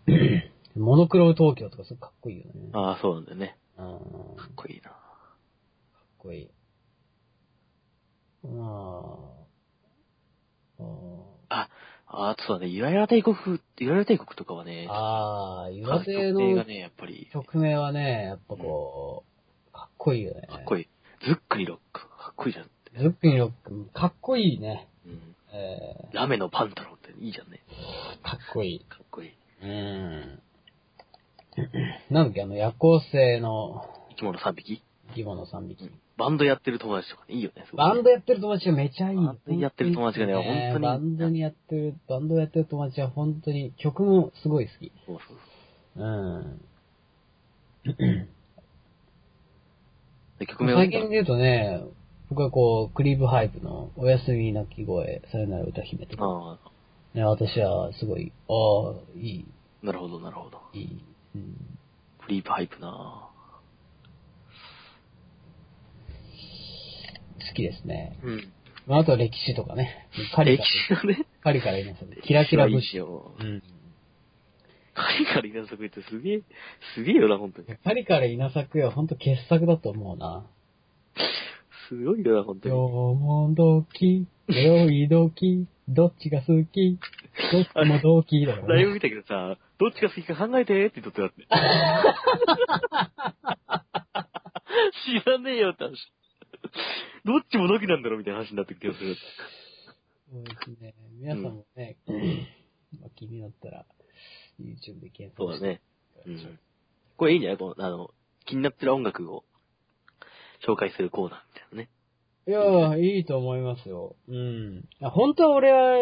[0.08, 2.52] うんモノクロ東京とかすごいかっこいいよね。
[2.72, 3.56] ああ、そうなんだよね。
[3.78, 3.84] うん
[4.36, 4.90] かっこいいな。
[4.90, 4.96] かっ
[6.18, 6.50] こいい。
[8.44, 9.18] ま
[11.48, 11.68] あ、
[12.08, 13.36] あ、あとそうだね、ゆらゆら帝国、
[13.78, 19.24] ゆらゆら帝国とかはね、ああ、曲岩手の名がね、やっぱり、曲名はね、やっぱこ
[19.70, 20.42] う、かっこいいよね。
[20.44, 20.88] いかっこいい。
[21.24, 22.66] ズックリロック、かっこいいじゃん。
[22.66, 22.68] い。
[22.98, 24.88] ズックにロック、かっこいいね。
[25.06, 25.36] うん。
[25.52, 27.60] えラメのパンタロンっていいじゃんね。
[28.22, 28.84] ー、かっこいい。
[28.84, 29.32] かっこいい。
[29.62, 30.42] うん。
[32.10, 34.82] なんだっけ、あの、夜行性の生き物3匹？
[35.08, 35.90] 生き物3匹。
[36.16, 37.64] バンドやってる友達とかね、いいよね。
[37.66, 39.16] すごいバンドやってる友達がめちゃいい。
[39.16, 44.92] バンドやってる友達がね本本当にバンドにやってる、バンドやってる友達は本当に曲もすごい好き。
[45.06, 45.36] そうそう
[45.96, 46.60] そううん。
[50.38, 51.82] で曲名を最近で言うとね、
[52.30, 56.58] 僕はこう、クリープハイプのおやすみ泣き声、さよなら歌姫とか、ああ、
[57.16, 59.46] ね、私はすごい、ああ、いい、
[59.82, 60.58] なるほど、なるほど。
[60.72, 61.04] いい、
[61.34, 61.56] うん。
[62.24, 63.28] クリープハイプな
[67.48, 68.18] 好きですね。
[68.22, 68.52] うん。
[68.86, 70.08] まあ、あとは歴史とかね。
[70.34, 72.88] カリ歴カリ、史がね、カリカリいますキラキラいい節。
[72.88, 73.34] しよ。
[73.38, 73.62] うん。
[74.94, 76.42] カリカリ稲作ってすげえ、
[76.94, 77.78] すげえよな、本当に。
[77.78, 80.46] カリカリ稲作は本当傑作だと思うな。
[81.88, 82.74] すごいよな、本当に。
[82.74, 86.98] よもどき、よいどき、どっちが好き、
[87.52, 88.68] どっちもどきだよね。
[88.68, 91.44] ライブ見たけどさ、どっちが好きか考えてって言っとってあって。
[95.04, 95.96] 知らねえよって話。
[97.24, 99.16] どっちもドキなんだろみたいな話になってる気がする。
[100.30, 100.94] そうですね。
[101.18, 101.96] 皆さんもね、
[103.00, 103.84] まあ気になったら、
[104.60, 105.80] YouTube で検索してそうだね。
[106.26, 106.58] うん。
[107.16, 107.58] これいいんじゃない？
[107.58, 108.10] この、あの、
[108.46, 109.44] 気になってる音楽を
[110.64, 111.90] 紹介するコーナーみたいなね。
[112.46, 114.16] いやー、いいと思いますよ。
[114.28, 114.84] うん。
[115.00, 115.96] あ本当は俺は、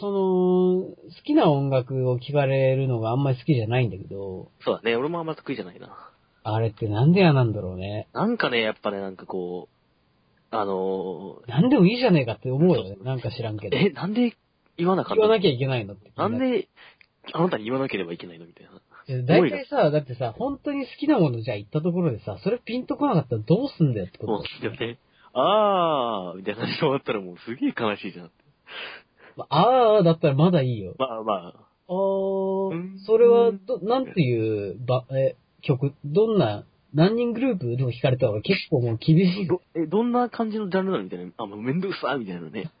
[0.00, 4.96] その、好きな音楽を聞かれるのがあんまり好きじゃないんだけど、そうだね。
[4.96, 6.10] 俺もあんま得意じゃないな。
[6.42, 8.08] あれってなんで嫌なんだろうね。
[8.12, 9.74] なんかね、やっぱね、なんかこう、
[10.56, 12.96] あのなんでもいいじゃねえかって思うよね。
[13.02, 13.76] なんか知らんけー、ど。
[13.76, 14.36] え、なんで
[14.76, 16.10] 言わなかった言わなきゃいけないのって。
[16.16, 16.68] なんで、
[17.32, 18.72] あなたに言わなければいけないのみたいな。
[19.26, 24.98] 大体さ、だってさ、本当に好きなものじゃあ言ったところでさ、それピンとこなかったらどうすんだよってことそうですよね。
[25.34, 28.30] あー、みたいな感じで終わったらもうすげえ悲しいじゃん。
[29.36, 30.94] まあ、あーだったらまだいいよ。
[30.98, 31.54] まあまあ、
[31.88, 39.46] あーうん、それは、ど、なんていう、ば、え、曲、どんな、何人グループでも聞かれたら結構もう厳しい。
[39.48, 41.32] ど、え、どんな感じのジャンルなのみたいな。
[41.36, 42.70] あ、もうめんどくさみたいなね。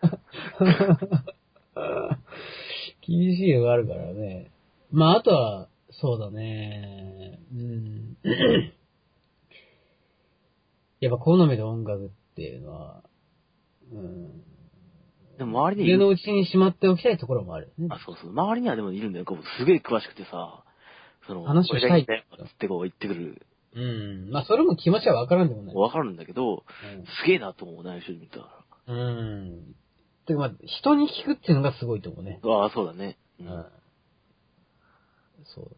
[3.06, 4.52] 厳しいのがあるからね。
[4.92, 7.40] まあ、あとは、そうだね。
[7.52, 8.16] うん。
[11.00, 13.02] やっぱ好みの音楽っていうのは、
[13.92, 14.42] うん。
[15.38, 17.88] でも周りにいる家のうちにしまっておきたいところもあるよね。
[17.90, 18.30] あ、そうそう。
[18.30, 19.24] 周りにはでもいるんだよ。
[19.24, 20.64] こうすげえ詳しくてさ、
[21.26, 23.46] その、話をしたいこれがいいんだよってこう言ってくる。
[23.74, 24.30] うん。
[24.30, 25.74] まあ、それも気持ちはわからんでもない。
[25.74, 26.64] わかるんだけど、
[27.22, 28.64] すげえなと思う、内緒で見たら。
[28.86, 28.96] うん。
[28.96, 29.74] うん。
[30.26, 32.40] てかまあ、人に聞くっていうのがすごいと思うね。
[32.44, 33.18] ああ、そうだね。
[33.40, 33.66] ううんん。
[35.44, 35.76] そう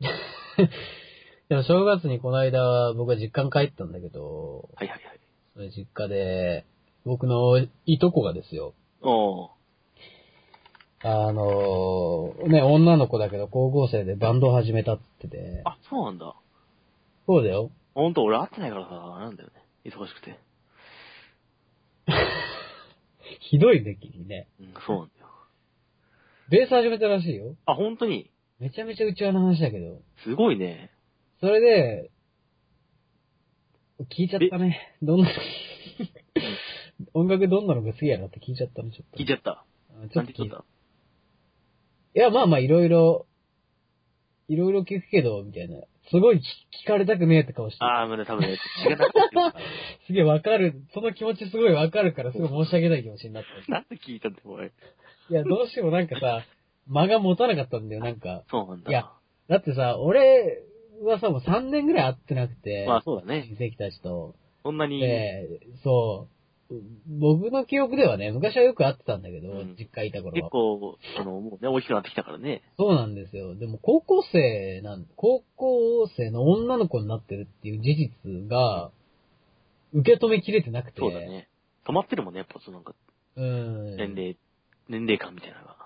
[0.00, 0.14] だね。
[1.48, 5.20] でも正月にこの間僕は実家に帰ったんだけど、はいはいはい。
[5.54, 6.66] それ実家で、
[7.04, 9.56] 僕のいとこがですよ、おー
[11.02, 16.34] あのね、女の子だけど高校生でバンドを始めたって言ってて、あ、そうなんだ。
[17.26, 17.70] そうだよ。
[17.94, 19.54] ほんと俺会ってないからさ、なんだよね。
[19.84, 20.38] 忙しくて。
[23.40, 24.48] ひどいね、君ね。
[24.60, 25.26] うん、そうなんだよ。
[26.48, 27.54] ベース始めたらしいよ。
[27.66, 30.00] あ、本当に、めちゃめちゃ内輪の話だけど。
[30.24, 30.90] すごいね。
[31.40, 32.10] それで、
[34.10, 34.96] 聞いちゃったね。
[35.02, 35.28] どんな、
[37.14, 39.18] 音楽どんなのが好きやろって聞いちゃったの、ちょっと。
[39.18, 39.64] 聞いちゃった。
[40.00, 40.64] うんちょっと聞いた？
[42.14, 43.26] いや、まあまあ、いろいろ、
[44.48, 45.80] いろいろ聞くけど、みたいな。
[46.10, 46.40] すごい聞
[46.84, 47.90] 聞かれたくねえって顔してる。
[47.90, 49.58] ああ、まあね、多分ね、血がなかった。
[50.06, 50.82] すげえわかる。
[50.94, 53.72] その気持ちすごいわかるから、すごい申し訳ない気持ちになった。
[53.72, 54.66] なんで聞いたんだよ、おい。
[54.66, 54.70] い
[55.34, 56.44] や、どうしてもなんかさ、
[56.86, 58.44] 間が持たなかったんだよ、なんか。
[58.50, 58.90] そうなんだ。
[58.90, 59.10] いや、
[59.48, 60.62] だってさ、俺
[61.02, 63.46] はさ、もう3年ぐらい会ってなくて、まあそうだね。
[63.58, 64.34] 親戚たちと。
[64.62, 66.36] そんなに、で、そう。
[67.06, 70.50] 僕の記憶ではね、昔はよく会ってたんだけど、うん実家いた頃結は。
[70.50, 72.62] 構、あの、もうね、大きくなってきたからね。
[72.76, 73.54] そうなんですよ。
[73.54, 78.90] でも高校生なん、高校生の女の子になってるっていう事実が、
[79.92, 81.00] 受け止めきれてなくて。
[81.00, 81.48] そうだね。
[81.86, 82.94] 止まってるもんね、やっぱそのなんか、
[83.36, 83.96] うん。
[83.96, 84.36] 年齢、
[84.88, 85.76] 年齢感みたいなのが。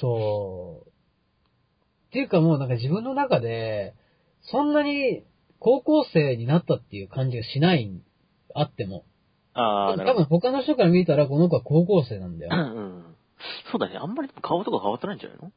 [0.00, 0.88] そう。
[0.88, 3.94] っていうかもうなんか自分の中で、
[4.50, 5.24] そんなに
[5.58, 7.90] 高校生になったっていう感じがしない、
[8.54, 9.04] あっても。
[9.54, 9.96] ああ。
[9.96, 12.52] 多分他の人から見たらこの子は高校生なんだよ。
[12.54, 13.16] うん。
[13.70, 13.96] そうだね。
[13.96, 15.52] あんまり顔とか変わってないんじゃないの？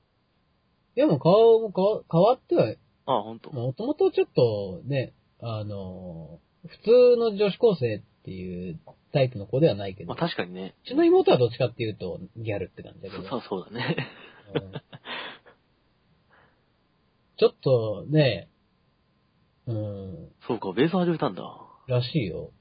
[0.95, 2.75] でも顔も変わ変わっては、
[3.05, 3.51] ああ、ほんと。
[3.51, 8.79] もともとちょっとね、あの、普通の女子高生っていう
[9.13, 10.75] タイプの子ではないけど、まあ確かにね。
[10.85, 13.27] うちの妹はどっちかっていうとギャルって感じだけど。
[13.29, 13.95] そうそうだね。
[14.53, 14.71] うん
[17.37, 18.49] ちょっとね、
[19.67, 21.43] うん、そうか、ベース始めたんだ。
[21.87, 22.51] らしいよ。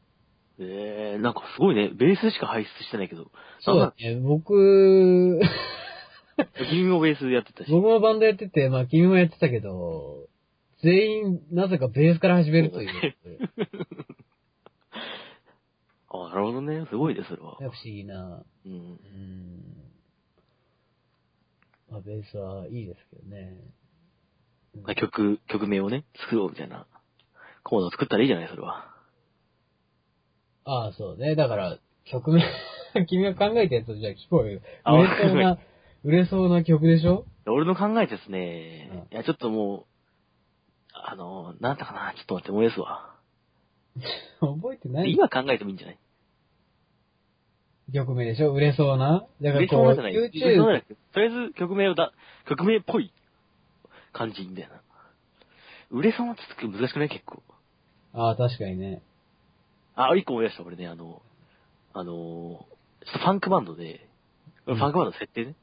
[0.59, 1.91] ええなんかすごいね。
[1.95, 3.31] ベースしか輩出してないけど。
[3.61, 5.41] そうだね、僕、
[6.71, 7.71] 君もベースやってたし。
[7.71, 10.29] 僕もバンドやってて、まあ君もやってたけど、
[10.83, 12.91] 全員なぜかベースから始めるという。
[16.09, 16.87] あ あ、なるほどね。
[16.91, 17.57] すごいね、それは。
[17.57, 18.45] 不思議な。
[18.67, 18.77] うんう。
[18.77, 19.81] ん。
[21.91, 23.57] まあベースはいいですけどね。
[24.75, 26.87] まあ曲、曲名をね、作ろうみたいな。
[27.63, 28.87] コーナーを作ったらいいじゃない、それは。
[30.65, 31.35] ああ、そうね。
[31.35, 32.43] だから、曲名、
[33.07, 34.61] 君が考えたやつをじゃあ聞こうよ。
[34.85, 35.59] あ売れそうな、
[36.05, 37.27] 売れそうな曲でしょ？
[37.47, 39.85] 俺の考えですね、いや、ちょっともう、
[40.93, 43.15] あの、なんだかな、ちょっと待って、思い出すわ。
[44.41, 45.13] 覚えてない？
[45.13, 45.99] 今考えてもいいんじゃない？
[47.93, 48.53] 曲名でしょ？
[48.53, 49.27] 売れそうな？
[49.41, 52.13] だからこう、そうなんじゃ YouTube、とりあえず曲名をだ、
[52.49, 53.13] 曲名っぽい
[54.13, 54.81] 感じいいんだよな。
[55.91, 57.09] 売れそうなってつく難しくない？
[57.09, 57.43] 結構。
[58.15, 59.03] ああ、確かにね。
[59.97, 61.21] あ、一個思い出した、俺ね、あの、
[61.93, 62.67] あの、ちょ
[63.11, 64.07] っとファンクバンドで、
[64.67, 65.55] うんファンクバンドの設定ね。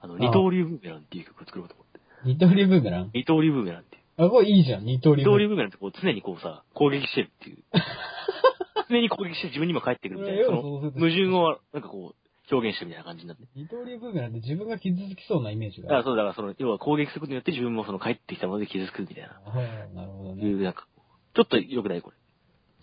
[0.00, 2.00] あの、あ二刀流ブーメランっていう曲を作ろうと思って。
[2.24, 3.10] 二刀流ブーメラン？
[3.14, 4.02] 二刀流ブーメランっていう。
[4.26, 7.58] あ、これいいじゃん、二刀流二刀流ブーメランってこう常にこうさ、攻撃してるっていう。
[8.90, 10.44] 常に攻撃して自分にも返ってくるみたいな。
[10.46, 13.44] その矛盾をなんかこう、表現してるみたいな感じになって。
[13.54, 19.40] 二刀流ブーメランって自分が傷つきそうなイメージがだからそう、だからその、要は攻撃することによって自分もその帰ってきたもので傷つくみたいな。
[19.44, 20.44] ああなるほどね。
[20.44, 20.86] いう、なんか、
[21.34, 22.12] ちょっと良くないこ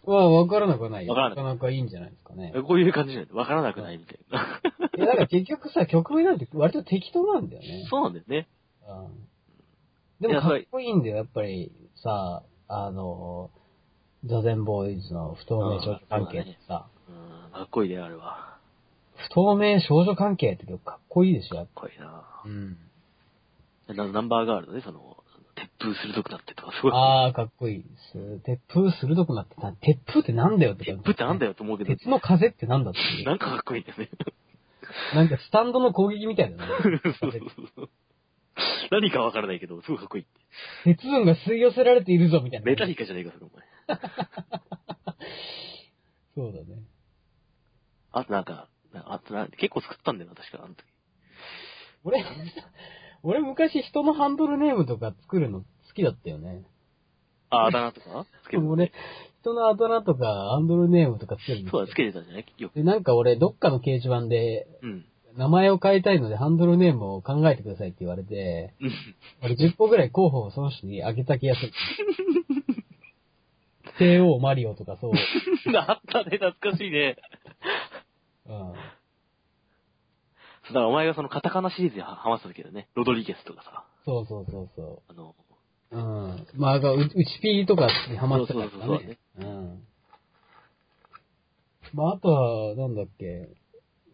[0.07, 1.13] まあ、わからなくはないよ。
[1.13, 2.63] わからななかなかいいんじゃないですかねれ。。
[2.63, 4.61] こういう感じなんで、わからなくないみたいな。
[4.97, 7.85] いや、だから結局さ、曲名なんて割と適当なんだよね。
[7.87, 8.47] そうなんだよね。
[8.87, 9.31] うん
[10.21, 13.49] でもかっこいいんだよ、やっぱりさ、あの、
[14.23, 18.50] ザゼンボーイズの不透明少女関係ってさ、うん、かっこいいね、あれは。
[19.27, 21.81] 不透明少女関係って曲かっこいいでしょ、やっぱ。
[21.81, 22.77] かっこいいなうん。
[23.95, 25.17] なナンバーガールのね、その、
[25.55, 26.91] 鉄風鋭くなってとか、すごい。
[26.93, 28.39] ああ、かっこいいです。
[28.43, 29.71] 鉄風鋭くなってた。
[29.81, 31.51] 鉄風ってなんだよって鉄風ってなんだよ。
[31.51, 32.99] よと思うけど、鉄の風ってなんだって。
[33.23, 34.09] なんかかっこいいんだよね。
[35.13, 36.71] なんかスタンドの攻撃みたいだね。
[37.19, 37.41] そうそう
[37.75, 37.89] そう。
[38.91, 40.25] 何かわからないけど、すごいかっこいい。
[40.83, 42.65] 鉄分が吸い寄せられているぞ、みたいな。
[42.65, 43.65] メタリカじゃねえか、それお前。
[46.35, 46.81] そうだね。
[48.11, 50.83] あとなんか、なあとな、結構作ったんだよな、確か、あの時。
[52.03, 52.23] 俺、
[53.23, 56.63] 俺昔人のハンドルネームとか作るの好きだったよね。
[57.49, 58.91] あ、あだ名とかつけてた 俺、
[59.41, 61.71] 人のあだ名とかハンドルネームとかつけるの。
[61.71, 62.73] そうだ、つけてたんじゃないよく。
[62.73, 65.05] で、なんか俺、どっかの掲示板で、うん。
[65.37, 68.91] 名前を変えたいのでハンドルネームを考えてくださいって言われて、うん。
[69.41, 71.71] 俺10個ぐらい候補をその人にあげた気がする。
[73.97, 75.13] 帝王マリオとかそう。
[75.77, 77.15] あったね、懐かしいね。
[78.47, 78.73] うん。
[80.73, 85.35] だからお前がそのカタカナシリーズにハマってたけどね、ロドリゲスとかさ、そうそうそうそあの、
[85.91, 85.97] う。
[85.97, 86.47] うん。
[86.55, 89.19] まあ、ううちピーとかにハマってたからそうそうそうね。
[89.39, 89.83] うん。
[91.93, 93.49] まあ、あとは、なんだっけ。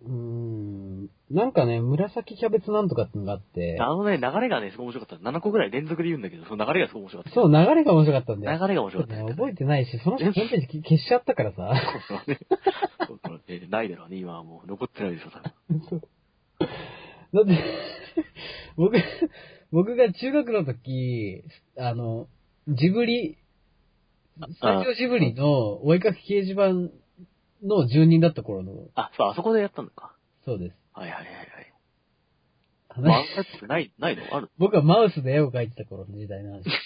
[0.04, 1.10] うーん。
[1.30, 5.30] なんかね、紫キャベツなんとかってのがあって、あのね、流れがね、すごい面白かった。
[5.30, 7.36] 7個ぐらい連続で言うんだけど、その流れがすごい面白かった。
[7.36, 8.60] そう、流れが面白かったんだよ。
[8.60, 11.74] 流れが面白かった、ね覚えてないし、その人ホームページ消しちゃったからさ。
[12.10, 12.40] そうそうね。
[13.08, 15.82] そうそうねないだろうね、今はもう残ってないでしょ、多分。
[15.90, 16.02] そ う
[17.34, 17.58] だって、
[18.76, 18.98] 僕、
[19.72, 21.44] 僕が中学の時、
[21.78, 22.28] あの、
[22.68, 23.38] ジブリ、
[24.40, 26.74] スタジオジブリのお絵かき掲示板
[27.66, 30.16] の住人だった頃の、あ、そう、あそこでやったのか。
[30.46, 30.76] そうです。
[30.94, 31.74] はいはいはいはい。
[32.90, 33.24] 話
[33.58, 36.78] ってない、ないのある僕はマウスで絵を描いてた頃の時代の話です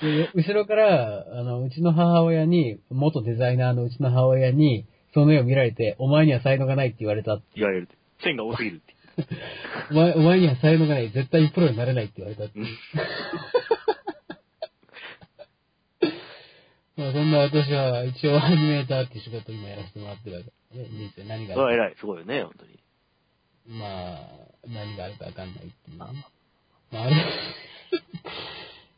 [0.34, 4.84] 後ろから、あの、うちの母親に、元デザイナーのうちの母親に、
[5.16, 7.40] その絵を見られて、お前には才能がないって言われた。
[7.54, 7.88] 言われる。
[8.22, 8.94] 線が多すぎるって。
[9.90, 11.08] お前、お前には才能がない。
[11.10, 12.60] 絶対プロになれないって言われたって。
[16.98, 20.86] まあそんな私は一応アニメーターって仕事を今やらせてもらってるわけね。
[20.90, 22.72] 人生何があるそれは偉い、すごいよね、本当に。
[22.74, 22.80] か。
[23.68, 24.20] まあ、
[24.66, 25.98] 何があるかわかんないっていう。
[25.98, 26.10] まあ、
[26.92, 27.16] あれ、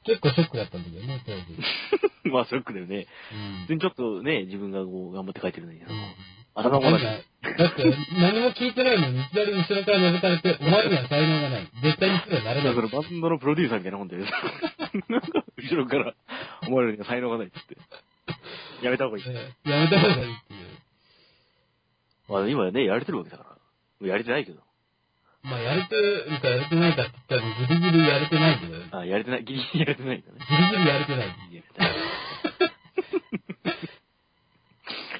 [0.09, 1.45] 結構ショックだったんだけどね、当時。
[2.33, 3.07] まあ、ショックだよね。
[3.33, 6.15] うん普通にちょっとね、自分がこう、頑張って書いてるのにさ、うん
[6.55, 7.85] 頭もなだって、
[8.19, 11.69] 何も聞いてないのに、いきなり後ろから覗かれて、お前には才能がない。
[11.85, 12.75] 絶対にプロになれない。
[12.75, 14.17] だからバンドのプロデューサーみたいなもんで、
[15.57, 16.15] 後ろから、
[16.67, 17.77] お前らには才能がないっつって。
[18.83, 19.25] やめた方がいい。
[19.25, 19.35] ね
[19.65, 20.69] やめた方がいいっていう。
[22.29, 23.51] まあ今ね、やれてるわけだから。
[23.51, 23.59] も
[24.01, 24.61] うやれてないけど。
[25.43, 30.39] まあ、やれてるかやれてないかって言ったら、ギリギリやれてないけど、ギリあ、やれてない、ギリギリやれてないんだね。
[30.39, 31.29] ギリやれてない。
[31.29, 31.93] やれてない。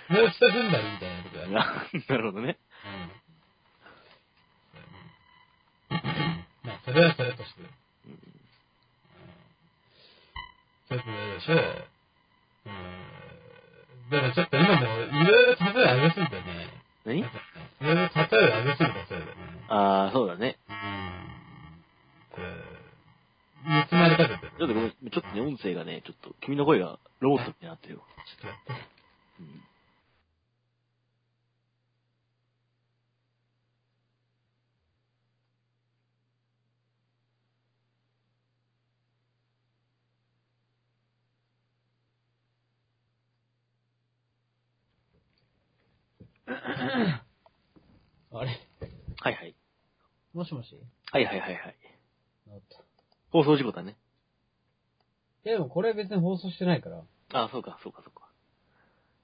[0.09, 1.53] もう一踏んだりみたいなことだね。
[1.53, 1.61] な
[2.09, 2.59] なるほどね。
[5.91, 5.99] うん。
[6.65, 7.61] まあ、それはそれとして。
[7.63, 7.69] うん
[10.89, 11.53] ちょっとねでしょ。
[11.53, 11.57] う
[12.71, 14.09] ん。
[14.09, 14.89] でもちょっと今もい
[15.29, 16.41] ろいろ例え上げすぎてね。
[17.05, 17.21] 何？
[17.21, 19.38] いろいろ例え上げすぎたせいでね。
[19.69, 20.59] ああ、そうだね。
[20.69, 20.75] うん。
[22.37, 22.43] で、
[23.67, 24.17] 煮詰ま。
[24.17, 28.03] ちょっとごめん、ちょっとね、音声がね、ちょっと、君の声がロボットになってるよ。
[28.27, 28.89] ちょっとやって。
[29.41, 29.63] うん。
[48.39, 48.51] あれ？
[49.21, 49.55] はいはい。
[50.35, 50.75] もしもし？
[51.13, 51.77] はいはいはいはい。
[53.31, 53.97] 放送事故だね。
[55.45, 56.99] いやでもこれ別に放送してないから。
[57.33, 58.29] ああ、そうか、そうか、そうか。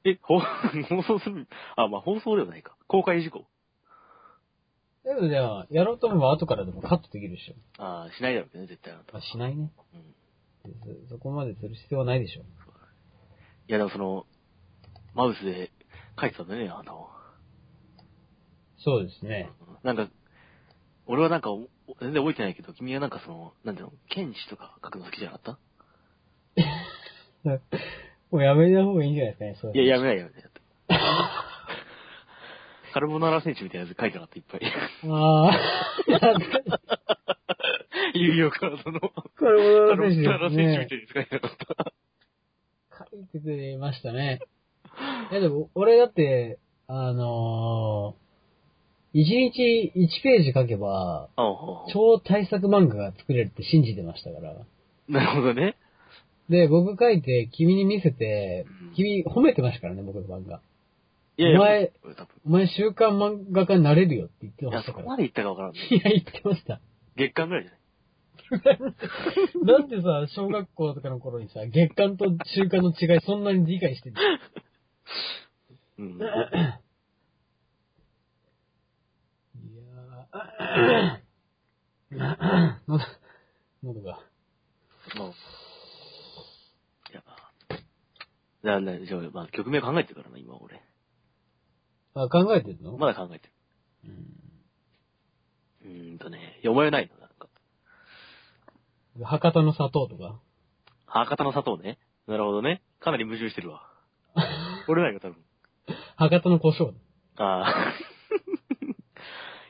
[0.05, 0.38] え、放
[0.88, 2.76] 放送する、あ、まあ放送ではないか。
[2.86, 3.46] 公開事故？
[5.05, 7.55] でもじゃあ、やろうと思えば後からでもカットできるでしょ。
[7.82, 9.70] ああ、しないだろうね、絶対あなたまあ、しないね。
[9.94, 11.05] うん。
[11.07, 12.42] そそこまでする必要はないでしょ。
[12.42, 12.44] い
[13.68, 14.26] や、でもその、
[15.14, 15.70] マウスで
[16.20, 17.11] 書いてたんだね、あなたも。
[18.78, 19.50] そうですね。
[19.82, 20.09] なんか、
[21.07, 21.68] 俺はなんか、お
[22.00, 25.59] 全然覚えてないけど、君はなんかその、なんていうの、剣士とか書くの好きじゃなかっ
[28.30, 30.16] もうやめた方がいいんじゃないですかね、そうたいや、やめない。
[30.16, 30.50] ないやめない。
[32.94, 34.61] カルボナーラ選手みたいなやつ書いてなかった、いっぱい。
[35.11, 35.61] ああ、
[38.14, 39.11] 有用カードの、こ
[39.46, 43.05] れもカルボナーラ選手みたいなねやつ書いてなかった。
[43.11, 44.40] 書いてくれましたね。
[45.32, 48.23] いやでも、俺だって、あのー、
[49.14, 54.54] 1日1ページ書けば、ああ、超大作漫画が作れるって信じてましたから。
[55.08, 55.76] なるほどね。
[56.48, 60.60] で、僕書いて、君に見せてうん、君褒めてましたからね、僕の漫画。
[61.36, 65.04] いやいや、お前多分お前週刊漫画家になれるよって言っていや、ましたから。
[65.04, 65.80] そこまで言ったかわからんね。
[65.90, 66.80] いや、言ってました。
[67.16, 67.80] 月間ぐらいじゃない？
[69.64, 74.16] なんでさ、小学校とかの頃にさ、月間と週間の違いそんなに理解してる
[75.98, 76.18] うん。
[76.18, 76.20] い
[79.76, 80.24] やー、
[82.89, 83.05] 喉、
[83.82, 84.18] 喉が。
[85.16, 85.32] もう。
[87.11, 87.22] いや、
[88.64, 90.82] じゃあ、ね、じゃあ、まあ、曲名考えてるからな、今俺。
[92.14, 93.53] あ、考えてるのまだ考えてる
[94.05, 94.35] うん。
[95.85, 97.49] うーんとね、いや、お前はないのなんか。
[99.22, 100.41] 博多の砂糖とか。
[101.07, 101.99] 博多の砂糖ね。
[102.26, 102.82] なるほどね。
[102.99, 103.89] かなり矛盾してるわ。
[104.89, 105.37] 俺ないよ、多分。
[106.16, 106.93] 博多の胡椒。
[107.37, 108.13] ああ。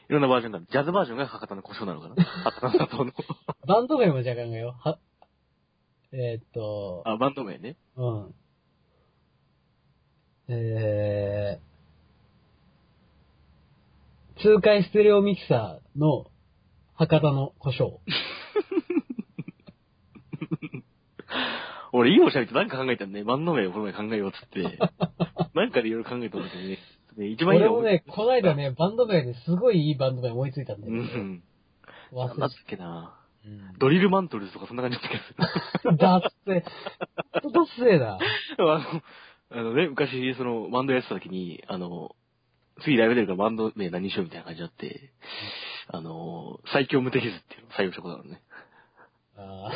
[0.09, 0.67] いろんなバージョンがある。
[0.71, 2.23] ジャズバージョンが博多の胡椒なのかな？
[2.25, 3.13] 博多の砂糖の。
[3.67, 4.89] バンド名もじゃあ考えよう。
[4.89, 4.99] は、
[6.13, 7.77] えー、っと、あ、バンド名ね。
[7.97, 8.35] うん。
[10.47, 16.27] えー、通回ステレオミキサーの
[16.95, 17.99] 博多の胡椒。
[21.93, 23.25] 俺、いいおしゃべりとなんか考えたんね。
[23.25, 24.79] バンド名をこの前考えようっつって。
[25.55, 26.79] なんかでいろいろ考えたんだけどね。
[27.17, 31.03] ね一番いいの俺もね、この間ね、バンド名ですごいいいバンド名思いついたんだうよ。
[31.03, 31.43] ん。
[32.13, 33.19] 忘れなんだっけな。
[33.45, 35.49] うんドリルマントルズとかそんな感じだった気が
[35.81, 35.97] する。
[35.99, 38.19] だって、だっせえだ？
[38.59, 42.17] あの、あのね、昔、その、バンドやってた時に、あの、
[42.83, 45.11] 次ライブ出るからバンド名何にしようみたいな感じになって、
[45.89, 48.41] あの、最強無敵図っていうのを採用したことあるね。
[49.37, 49.75] あー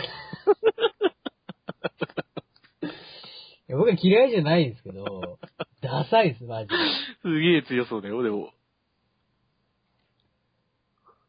[3.68, 5.38] いや僕は嫌いじゃないですけど、
[5.90, 6.74] ダサいです、マジで。
[7.22, 8.50] すげえ強そうだよ、でも。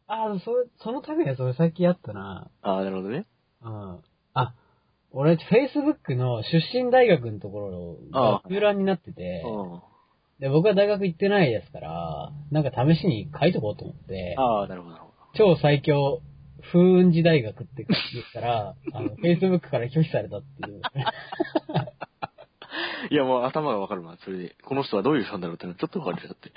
[0.07, 2.49] ああ、それ、そのためにはそれさっきやったな。
[2.61, 3.25] ああ、なるほどね。
[3.63, 3.99] うん。
[4.33, 4.53] あ、
[5.11, 9.81] 俺、Facebook の出身大学のところあが空欄になってて、うん。
[10.39, 16.21] で、僕は大学行ってないですから、なんか試しに書いとこうと思って、ああ、なるほど、なるほ超最強
[16.61, 20.81] 風雲寺大学って言ったら、あの、Facebook から拒否されたっていう。
[23.09, 23.15] ど。
[23.15, 24.55] いや、もう頭がわかるわ、それで。
[24.63, 26.51] この人はどういう人なんだろうってのはちょっとわかるよ、だって。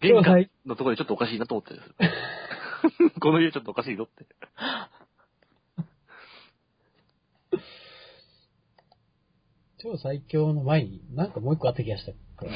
[0.00, 1.82] 玄関のところでちょっとおかしいなと思ったよ。
[3.20, 4.26] この家ちょっとおかしいぞって。
[9.82, 12.12] 超最強の前に、なんかもう一個あった気がした。
[12.12, 12.52] から、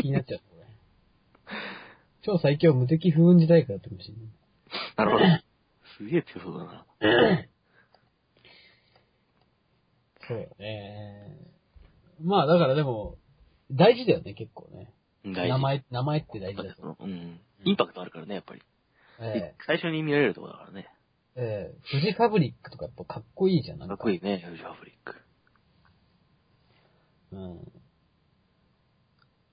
[0.00, 1.56] 気になっちゃったね。
[2.22, 4.14] 超最強無敵不運時代からってかもしい。
[4.96, 5.24] なるほど。
[5.98, 6.86] すげえ強そうだな。
[10.28, 11.38] そうよね。
[12.20, 13.16] まあだからでも、
[13.70, 14.92] 大事だよね、結構ね。
[15.24, 15.48] 大事。
[15.48, 16.96] 名前、名前って大事だと。
[17.00, 17.40] うん。
[17.64, 18.62] インパクトあるからね、やっぱり。
[19.20, 20.88] え最初に見られるところだからね。
[21.36, 24.02] えええフジファブリックとかやっぱかっこいいじゃん、なんかか。
[24.02, 25.16] っこいいね、フジファブリック。
[27.32, 27.72] うん。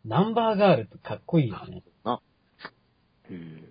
[0.06, 1.84] ナンバーガールってかっこいいよね。
[2.04, 2.22] な。
[3.30, 3.36] うん。
[3.36, 3.70] うん。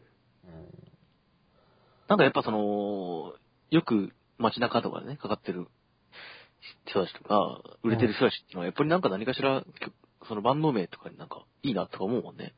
[2.08, 3.34] なんかやっぱその、
[3.70, 5.68] よく街中とかでね、かかってる
[6.86, 9.64] 人たちとか、売れてる人たちっていうのは、やっぱりなんか何かしら、
[10.26, 12.54] そのバンド名とかになんか、いいなとか思うもんね。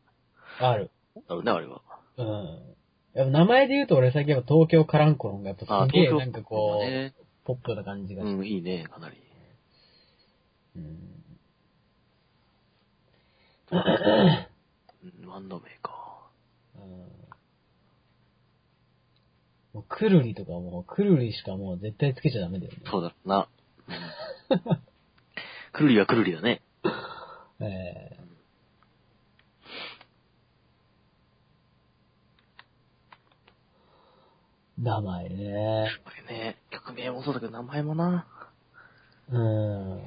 [0.59, 0.91] ある。
[1.29, 1.83] なるね、あれは。
[2.17, 2.27] うん。
[3.15, 7.15] やっぱ名前で言うと俺最近やっぱ東京カランコロンがやっぱすげえなんかこう、ね。
[7.45, 8.35] ポップな感じがして。
[8.35, 9.17] うん、いいね、かなり。
[10.77, 10.83] うん。
[13.73, 16.31] うん、バンド名か。
[16.77, 17.11] うん
[19.73, 22.79] もうくるりとかもう、くるりしかもう絶対つけちゃダメだよね。
[22.91, 23.49] そうだな。
[23.91, 24.81] うん
[25.73, 26.63] くるりはくるりだね。
[27.61, 27.65] え
[28.17, 28.21] え
[34.79, 35.45] 名前ね。
[35.45, 38.27] やっぱりね、曲名もそうだけど名前もな。
[39.31, 40.01] うん。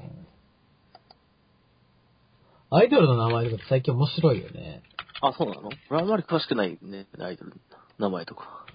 [2.71, 4.81] アイドルの名前とかって最近面白いよね。
[5.21, 5.69] あ、そうなの？
[5.91, 7.57] 俺あんまり詳しくないね、アイドルの
[7.99, 8.65] 名前とか。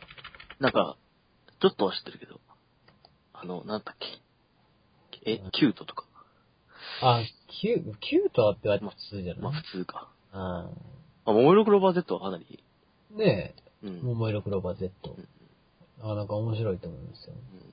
[0.61, 0.97] なんか、
[1.61, 2.41] ちょっとは知ってるけど。
[3.33, 4.07] あの、なんだっけ。
[5.25, 6.05] え、キュートとか。
[7.03, 7.23] あ、
[7.61, 8.79] キュキュートはって普
[9.11, 10.09] 通じゃまあない普通か。
[10.33, 10.71] うあ、
[11.27, 12.64] 桃色クローバー Z はかなり。
[13.14, 13.19] ん。
[13.19, 14.03] ねえ、うん。
[14.03, 14.93] 桃色クローバー Z
[16.03, 16.11] うん。
[16.11, 17.35] あ、なんか面白いと思いますよ。
[17.35, 17.73] うん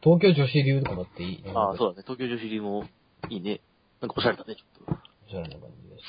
[0.00, 1.42] 東京女子流とかだっていい？
[1.52, 1.76] あ、う。
[1.76, 2.04] そうだね。
[2.06, 2.84] 東京女子流も
[3.30, 3.60] いいね。
[4.00, 5.02] なんかおしゃれだね、ちょっと。
[5.26, 6.02] おしゃれな感じがし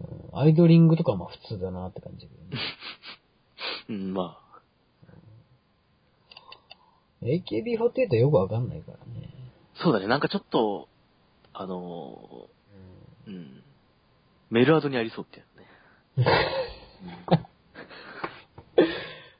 [0.00, 0.06] て。
[0.32, 2.32] うん、アイドリングとかも普通だなって感じね。
[3.90, 4.47] うん、まあ。
[7.22, 9.28] AKB48 よくわかんないからね。
[9.82, 10.06] そうだね。
[10.06, 10.88] なんかちょっと、
[11.52, 13.62] あのーうん。
[14.50, 15.44] メルアドにありそうってや
[16.16, 16.26] つね。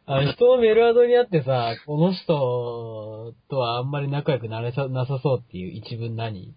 [0.06, 6.54] あの、人のメルアドにあってさ、この人とはあんまり仲良くなれさ、なさそうっていう一文何？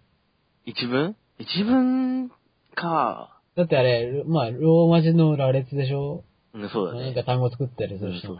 [0.64, 1.16] 一文？
[1.38, 2.30] 一文
[2.74, 3.38] か。
[3.56, 6.24] だってあれ、まあ、ローマ字の羅列でしょ？
[6.54, 7.04] うん、そうだね。
[7.06, 8.38] なんか単語作ったりすうん、る人そう。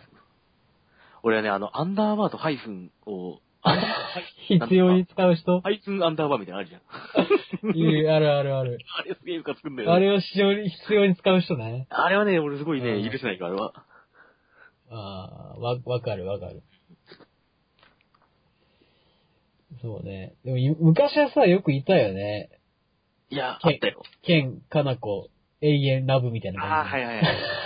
[1.22, 3.40] 俺はね、あの、アンダーバーとハイフンを、
[4.48, 5.60] 必要に使う人？
[5.60, 7.76] ハイフンアンダーバーみたいなのあるじゃん。
[7.78, 8.78] いるあるあるある。
[8.98, 9.94] あれすげえムカつくんだよ、ね。
[9.94, 11.86] あれを必要に、必要に使う人ね。
[11.90, 13.72] あれはね、俺すごいね、うん許せないから、あれは。
[14.90, 16.62] ああ、わ、わかるわかる。
[19.80, 20.34] そうね。
[20.44, 22.50] でもい、昔はさ、よくいたよね。
[23.30, 24.02] いや、あけったよ。
[24.22, 25.28] ケン、カナコ、
[25.60, 27.06] 永遠ラブみたいなああ、感じ。
[27.06, 27.61] はいはいはい。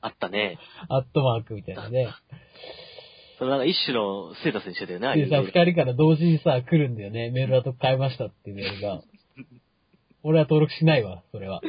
[0.00, 0.58] あったね。
[0.88, 2.08] アットマークみたいなね。
[3.38, 7.30] それなんか一種のステータスにしてたよね、ああいでさ、うの二人から同時にさ、来るんだよね。
[7.30, 9.02] メールアド変えましたっていうメールが。
[10.22, 11.62] 俺は登録しないわ、それは。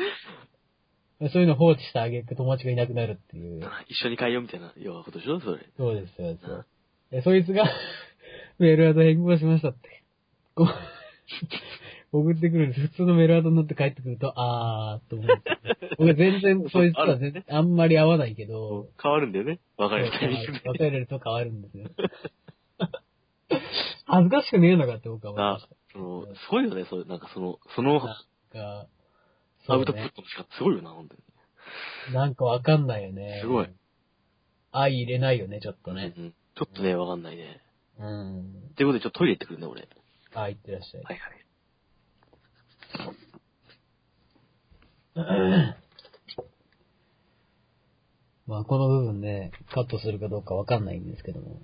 [1.32, 3.61] そういうの放置してあげく友達がいなくなるっていう。
[3.88, 5.65] 一緒に変えようみたいな、要はことでしょそれ。
[5.77, 6.65] そうですよ、そう。
[7.11, 7.63] え、そいつが、
[8.59, 10.03] メールアド変更しましたって。
[10.55, 10.67] こう
[12.14, 12.82] 送ってくるんです。
[12.82, 15.34] 普通のメールアドになって帰ってくると、あーっと思うんで
[15.80, 15.89] すよ。
[15.97, 19.59] 僕全然、 そいつとは全然、あんまり合わないけど、変わるんだよね。
[19.78, 20.62] 別れるタイミングで。
[20.70, 21.86] 別れると変わるんですよ。
[24.05, 28.07] 恥ずかしくねえのかって僕は思いまあし、その、すごいよね、そういう、なんかその、その、た。
[28.07, 28.18] なん
[28.51, 28.88] か、ア
[29.68, 30.12] そウトプッ。
[30.14, 31.22] トの仕方すごいよな、本当に。
[32.14, 33.39] なんかわかんないよね。
[33.41, 33.70] すごい。
[34.72, 36.14] 愛入れないよね、ちょっとね。
[36.18, 37.62] うんちょっとね、わかんないね。
[37.97, 38.41] うん。
[38.41, 38.43] っ
[38.76, 39.88] ていうことで、ちょっとトイレ行ってくるね、俺。
[40.34, 41.03] あ、行ってらっしゃい。
[41.03, 41.41] はいはい。
[48.48, 51.62] まあ、この部分ね、カットするかどうかわかんないんですけども。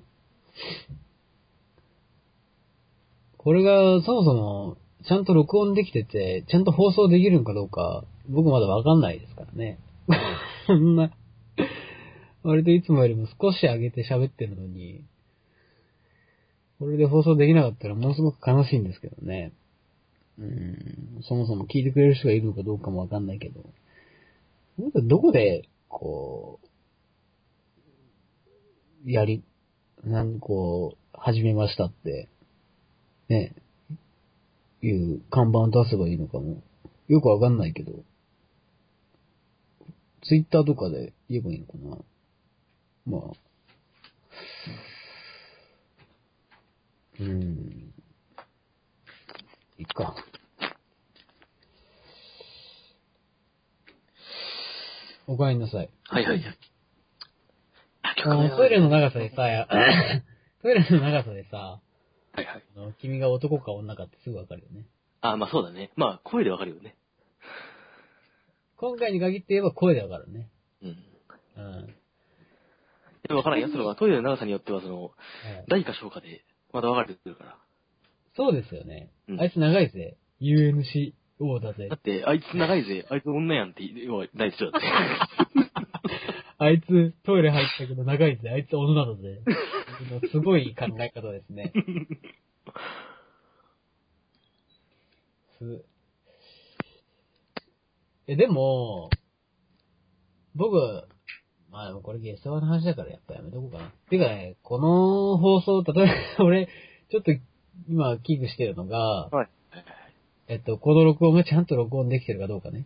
[3.38, 9.80] これが、そもそも、ちゃんと録音できてて、ちゃんと放送できるのかどうか、僕まだわかんないですからね。
[10.68, 11.12] そんな、
[12.44, 15.04] 割といつもよりも少し上げて喋ってるのに、
[16.80, 19.52] これで放送できなかったらものすごく悲しいんですけどね。
[21.24, 23.64] そもそも聞いてくれる人がいるのかどうかもわかんないけど。
[24.78, 26.60] なんかどこで、こ
[29.06, 29.44] う、やり、
[30.04, 32.30] なんこう、始めましたって、
[33.30, 33.56] ね、
[34.82, 36.62] いう看板出せばいいのかも、
[37.08, 38.04] よくわかんないけど、
[40.24, 41.74] ツイッターとかで言えばいいのか
[43.08, 43.18] な。
[43.18, 43.38] まあ。
[47.20, 47.94] うん。
[49.78, 50.16] いいか。
[55.28, 55.90] おかえりなさい。
[56.06, 56.44] はいはい。
[58.02, 59.68] あ、あ曲名のトイレの長さでさ、や
[60.62, 61.82] トイレの長さでさ、
[62.34, 62.64] はいはい。
[62.76, 64.86] あの君が男か女かってすぐわかるよね。
[65.22, 65.92] あ、まあそうだね。
[65.96, 66.96] まあ、声でわかるよね。
[68.78, 70.50] 今回に限って言えば声でわかるね。
[70.82, 70.98] うん。
[71.58, 71.88] うん。
[71.88, 75.14] でもわからんやつのはトイレの長さによっては、その、はい
[75.68, 77.58] 大か小かで、また分かれてくるから。
[78.38, 79.12] そうですよね。
[79.28, 80.16] うんあいつ長いぜ。
[80.40, 81.96] UNCO だぜだ。
[81.96, 84.88] って、あいつ長いぜ、あいつ女やんって、要は、大丈夫だって。
[86.60, 88.50] あいつトイレ入ったけど長いぜ。
[88.50, 89.42] あいつ女だぜ。
[90.32, 91.72] すごい考え方ですね。
[95.60, 95.86] す。
[98.28, 99.10] え、でも、
[100.56, 100.76] 僕、
[101.72, 103.92] まあでもこれゲストの話だからやっぱやめとこうかな。
[104.10, 106.08] てかね、この放送、例え
[106.38, 106.68] ば俺、
[107.10, 107.32] ちょっと
[107.90, 109.50] 今危惧してるのが、はい。
[110.50, 112.86] えっと、この録音がちゃんと録音できてるかどうかね。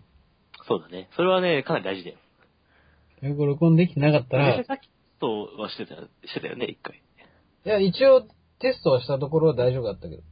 [0.67, 1.09] そうだね。
[1.15, 2.17] それはね、かなり大事だよ。
[3.21, 4.89] よく録音できてなかったら、いさっき
[5.19, 7.01] とはしてた、してたよね、一回。
[7.63, 8.23] や、一応
[8.59, 10.23] テストはしたところは大丈夫だったけど。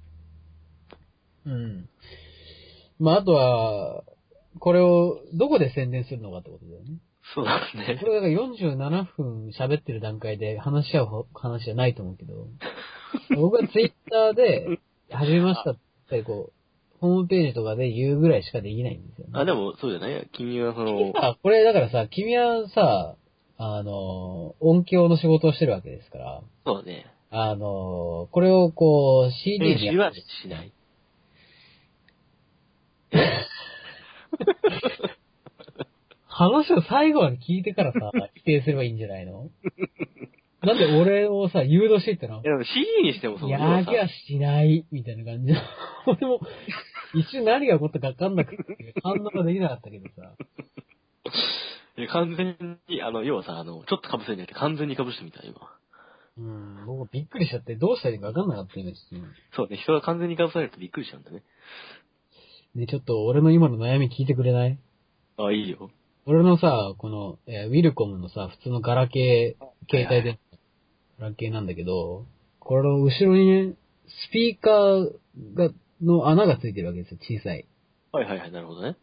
[1.45, 1.89] うん。
[2.99, 4.03] まあ、あとは、
[4.59, 6.97] これをどこで宣伝するのかってことだよね。
[7.35, 8.07] そうだねこ。
[8.07, 12.47] れだから47分喋ってる段階で話し合う話じゃないと思うけど、
[13.35, 14.79] 僕はツイッターで、
[15.11, 15.77] 始めましたっ
[16.09, 16.53] てこう、
[16.99, 19.31] ホームページとかで言うぐらいしかできないんですよね。
[19.35, 20.27] あ、でも、そうじゃない？
[20.33, 23.15] 君はその、あ、これだからさ、君はさ、
[23.57, 27.05] あの、音響の仕事をしてるわけですから、そうだね。
[27.31, 30.71] あの、これをこう、CD 編集はしない。
[36.27, 39.49] 話を最後まで聞いてからさ、否定すればいいんじゃないの？
[40.61, 42.41] なんで俺をさ、誘導していったの？
[42.41, 45.53] いや、でも CD にしてもその、やりゃしない、みたいな感じ。
[46.05, 46.41] 俺も、
[47.13, 50.33] 一瞬何が起こったか分かんなくて、反応ができなかったけどさ。
[51.97, 55.55] いや完全に、あの、要はさ、あの、ちょっと被せるんじゃなくて完全に被してみた、今。
[56.37, 59.23] うん、僕びっくりしちゃって、どうしたらいいか分かんなかった、今一瞬。
[59.53, 61.43] そうね、人が完全に被されるとびっくりしちゃうんだね。
[62.75, 64.77] ね、ちょっと俺の今の悩み聞いてくれない？
[65.37, 65.89] あ、いいよ。
[66.25, 70.39] 俺のさ、この、えーウィルコムのさ、普通のガラケー、携帯で、
[71.19, 72.25] ガラケーなんだけど、
[72.59, 73.73] これの後ろにね、
[74.07, 75.11] スピーカー
[75.53, 75.69] が、
[76.01, 77.65] の穴がついてるわけですよ、小さい。
[78.13, 78.95] はいはいはい、なるほどね。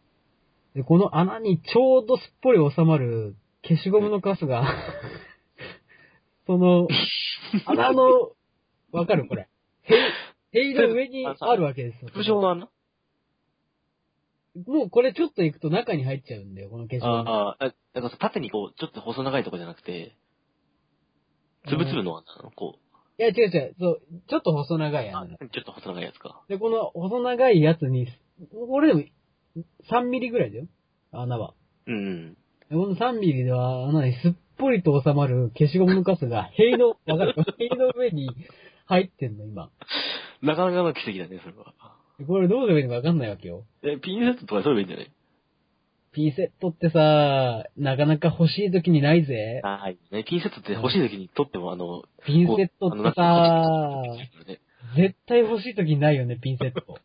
[0.73, 4.67] で、この穴にちょうどすっぽり収まる消しゴムのカスが、
[6.47, 6.87] その、
[7.65, 8.31] 穴の、
[8.91, 9.47] わかるこれ。
[10.51, 12.09] 塀の上にあるわけですよ。
[12.09, 12.69] 通常の穴？
[14.65, 17.29] もうこれちょっと行くと中に入っちゃうんだよ、この消しゴム。
[17.29, 20.15] ああ、あ、だか縦にこう、ちょっと細長いとこじゃなくて、
[21.69, 22.51] つぶつぶの穴なの？
[22.51, 22.75] こ
[23.19, 25.15] いや、違う違う、そう、ちょっと細長いう。
[25.15, 25.37] あ穴。
[25.37, 26.41] ちょっと細長いやつか。
[26.49, 28.07] で、この細長いやつに、
[28.51, 29.03] これでも
[29.91, 30.67] 3ミリぐらいだよ。
[31.11, 31.53] 穴は。
[31.87, 32.33] うん。
[32.69, 37.33] でこの3ミリでは穴にすっぽりと収まる消しゴムのカスが 塀の、わかる？
[37.57, 38.29] 塀の上に
[38.85, 39.69] 入ってんの、今。
[40.43, 41.73] なかなかの奇跡だね、それは。
[42.19, 43.63] でこれどうすればいいのかわかんないわけよ。
[43.83, 45.11] え、ピンセットとかそういえばいいんじゃない？
[46.13, 49.61] ピンセットってさ、なかなか欲しい時にないぜ。
[49.63, 49.97] あはい。
[50.11, 54.01] ね、ピンセットって欲しい時に取っても、あの、ピンセットってさ、
[54.47, 54.59] ね、
[54.95, 56.99] 絶対欲しい時にないよね、ピンセット。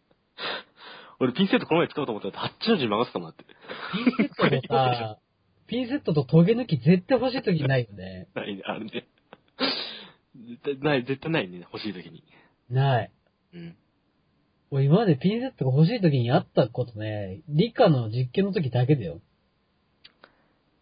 [1.20, 3.44] 俺ピンセットこの前使おうと思ったら、八の字曲がってたもんだって。
[3.92, 4.22] ピンセ
[4.56, 5.18] ットとさ、
[5.68, 8.28] ピンセットとトゲ抜き絶対欲しい時にないよね。
[8.34, 9.06] ないね、あるね。
[10.34, 12.24] 絶対ない、絶対ないね、欲しい時に。
[12.70, 13.10] ない。
[13.54, 13.76] うん。
[14.72, 19.20] 俺今までピンセットが欲しい時にあったことね、理科の実験の時だけだよ。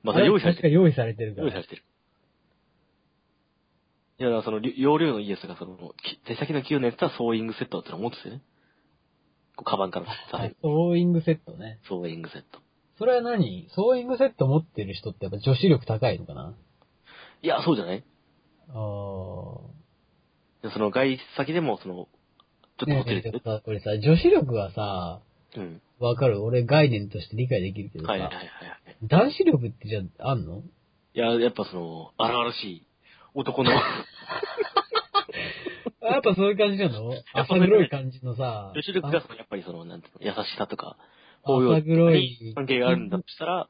[0.05, 0.63] また用意されてる。
[0.63, 1.49] 確か用意されてるから。
[1.49, 1.83] 用意されてる。
[4.21, 8.43] いや、だからその、り要領のいいやつが、その、き手先の器用なやつはソーイングセットだってのを持っててね。
[9.57, 11.81] こう、カバンからさあソーイングセットね。
[11.89, 12.61] ソーイングセット。
[12.97, 13.69] それは何？
[13.75, 16.55] ソーイングセット持ってる人ってやっぱ女子力高いのかな？
[17.43, 18.05] いや、そうじゃない？
[18.69, 19.61] あー。
[20.63, 22.07] でその、外出先でも、その、
[22.81, 25.21] ちょっとねホテルでえ、さこれさ、女子力はさ、
[25.57, 25.81] うん。
[25.99, 26.43] わかる？
[26.43, 28.49] 俺概念として理解できるけどさ、はいはいはいはい。
[29.03, 30.63] 男子力ってじゃあ、あんの？
[31.15, 32.87] いや、やっぱその、荒々しい
[33.35, 33.79] 男の、 や
[36.19, 37.13] っぱそういう感じなの？
[37.35, 41.03] 浅黒い感じのさ、女子力がその、やっぱりその、なんていうの、優しさとか、あ
[41.43, 43.69] 包容浅黒い関係があるんだとしたら、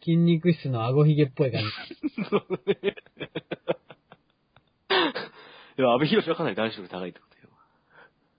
[0.00, 1.66] 筋肉質の顎ひげっぽい感じ。
[2.30, 2.94] そうね。
[5.78, 7.24] いや、安倍博はかなり男子力高いとよ。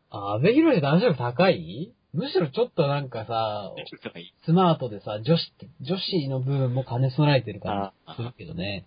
[0.09, 1.93] あ、安倍博士男子力高い？
[2.13, 3.71] むしろちょっとなんかさ。
[4.45, 8.85] スマートでさ、女子って、女子の部分も兼ね備えてる感じするけどね。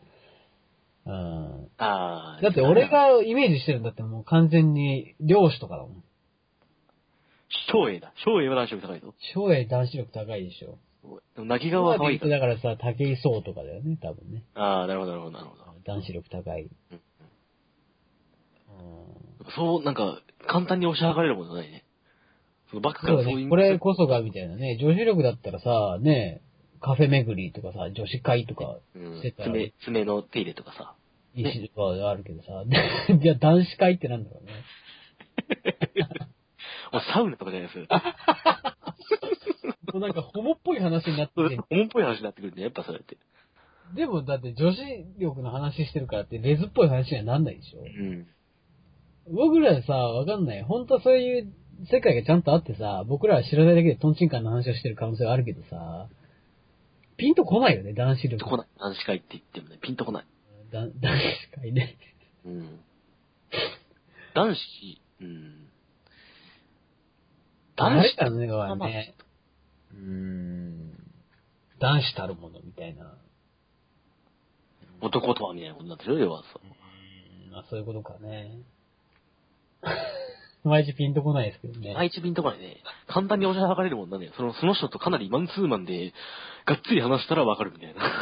[1.06, 1.70] うん。
[1.78, 2.40] ああ。
[2.42, 6.04] だって俺、がイメージしてるんだってもう完全に漁師とかだもん。
[7.70, 8.12] 超栄だ。
[8.24, 9.14] 超栄は男子力高いぞ。
[9.34, 10.78] 超栄男子力高いでしょ。
[11.34, 12.38] でも、泣き顔は可愛いから。
[12.38, 14.44] だからさ、竹井壮とかだよね、多分ね。
[14.54, 15.62] ああ、なるほど、なるほど、なるほど。
[15.84, 16.62] 男子力高い。
[16.62, 17.00] うん
[18.68, 21.84] うんそう、なんか、簡単に押し上がれるものじゃないね。
[22.70, 23.12] そのバックか。
[23.12, 23.48] らそういう。
[23.48, 24.78] これこそが、みたいなね。
[24.80, 26.42] 女子力だったらさ、ね、
[26.80, 30.94] カフェ巡りとかさ、女子会とか、うんしてたら爪、爪の手入れとかさ。
[31.34, 32.64] 西とかあるけどさ、
[33.20, 34.52] じゃあ男子会ってなんだろうね。
[36.92, 38.76] もうサウナとかじゃないですか。
[39.94, 43.16] もうなんかホモっぽい話になってて、そう重っぽい話になってくるんだよ、やっぱそれって。
[43.94, 44.78] でもだって女子
[45.18, 48.26] 力の話してるからってレズっぽい話にはなんないでしょうん。
[49.30, 50.62] 僕らさ、わかんない。
[50.62, 51.52] 本当はそういう
[51.90, 56.08] 世界がちゃんとあってさ、僕らは知らないだけでトンチンカンの話をしてる可能性はあるけどさ、
[57.16, 58.30] ピンとこないよね、男子力。
[58.30, 58.66] ピンとこない。
[58.78, 60.26] 男子会って言ってもね、ピンとこない。
[60.72, 61.96] だ男子会ね。
[62.44, 62.80] うん。
[64.34, 65.68] 男子、うん。
[67.76, 69.14] 誰子かのね、はまあまあね、
[69.92, 70.92] うーん、
[71.78, 73.14] 男子たるものみたいな。
[75.00, 76.48] 男とはみたいなことになってるよ、要はさ。
[76.62, 78.62] うーんまあそういうことかね。
[80.64, 81.94] 毎日ピンとこないですけどね。
[81.96, 82.82] 愛知ピンとこないね。
[83.08, 84.32] 簡単に押し上がれるもんなんだよ。
[84.36, 86.12] その、その人とかなりマンツーマンで、
[86.66, 88.02] がっつり話したらわかるみたいな。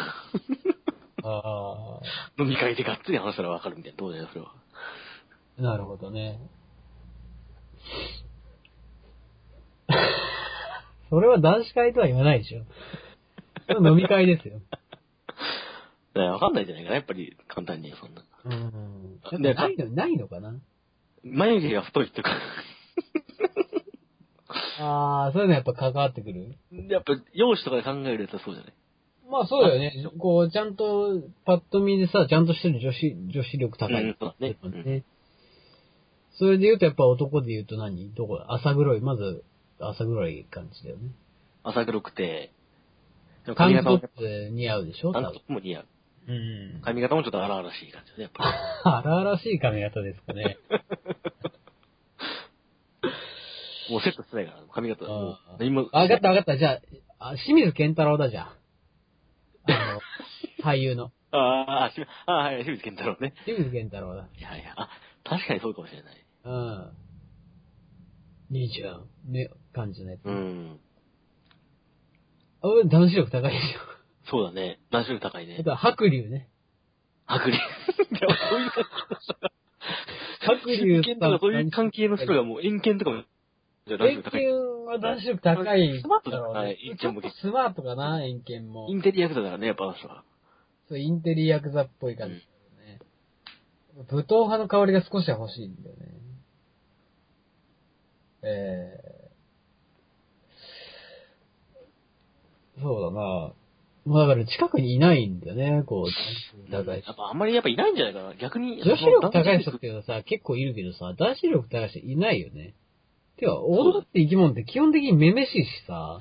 [1.22, 2.00] あ
[2.38, 3.98] 飲み会でがっつり話したらわかるみたいな。
[3.98, 4.54] どうだよ、それは。
[5.58, 6.40] あ、なるほどね。
[11.10, 12.64] それは男子会とは言わないでしょ。
[13.66, 14.60] それは飲み会ですよ。
[16.14, 18.24] わかんないんじゃないかな、やっぱり、簡単に、そんな。
[18.44, 19.42] うん。
[19.42, 20.54] でないの、ないのかな
[21.24, 22.30] 眉毛が太いとか。
[24.82, 26.56] ああ、そういうのやっぱ関わってくる？
[26.88, 28.72] やっぱ、容姿とかで考えるやつはそうじゃない？
[29.30, 29.92] まあそうだよね。
[30.18, 34.02] こう、ちゃんと、パッと見でさ、ちゃんとしてる女子、女子力高い。
[34.02, 34.56] うんそうだね。
[34.84, 35.04] ね。
[36.38, 38.12] それで言うとやっぱ男で言うと何？
[38.14, 39.44] どこ朝黒い、まず、
[39.78, 41.10] 朝黒い感じだよね。
[41.62, 42.50] 朝黒くて、
[43.56, 44.08] タンクト
[44.50, 45.12] 似合うでしょ？
[45.12, 45.32] タン多分。
[45.32, 45.86] クトップも似合う。
[46.30, 46.80] うん。
[46.82, 48.50] 髪型もちょっと荒々しい感じだね、やっぱり。
[49.10, 50.56] 荒々しい髪型ですかね。
[53.90, 55.04] もうセットしてないから、髪型。
[55.04, 55.88] もう何も。
[55.92, 56.56] あ、わかったわかった。
[56.56, 56.80] じゃ
[57.18, 58.46] あ、あ清水健太郎だじゃん。
[58.46, 60.00] あの、
[60.62, 61.10] 俳優の。
[61.32, 61.92] ああ、
[62.26, 63.34] あ、はい、清水健太郎ね。
[63.44, 64.28] 清水健太郎だ。
[64.38, 64.88] いやいや、あ、
[65.24, 66.24] 確かにそうかもしれない。
[66.44, 66.92] うん。
[68.50, 70.24] 兄ちゃん、ね、感じのやつ。
[70.24, 70.80] うん。
[72.62, 73.76] あ、俺男子力高いでし
[74.30, 74.78] そうだね。
[74.90, 75.54] 男子力高いょ。
[75.54, 75.64] ねあ。
[75.64, 76.48] とは白龍ね。
[77.26, 77.56] 白龍。
[77.58, 77.60] いや、
[78.48, 83.24] そういう感じ龍偏見とかそういう関係の人がもう遠見とかも、
[83.86, 84.40] じゃあ高い。
[84.40, 84.52] 見
[84.86, 86.78] は男子力高いスマートだだろうねはい。
[86.80, 88.94] 遠見もちょっとスマートかな、遠見もイ。
[88.94, 90.24] ンテリアクターだからね、やっぱあの人は。
[90.88, 93.00] そう、インテリヤクザっぽい感じだよね。
[94.08, 96.06] 武闘派の香りが少しは欲しいんだよね。
[98.42, 103.52] えー、そうだな
[104.10, 108.34] まあだから近くにいないんだよね、こう、高いやっぱあんまりやっぱいないんじゃないかな。
[108.34, 108.82] 逆に。
[108.82, 112.74] 女子力高い人っていうのはさ、結構いるけどさ、男子力高い人いないよね。
[113.36, 116.18] てか、男って生き物って基本的にめめしいしさ、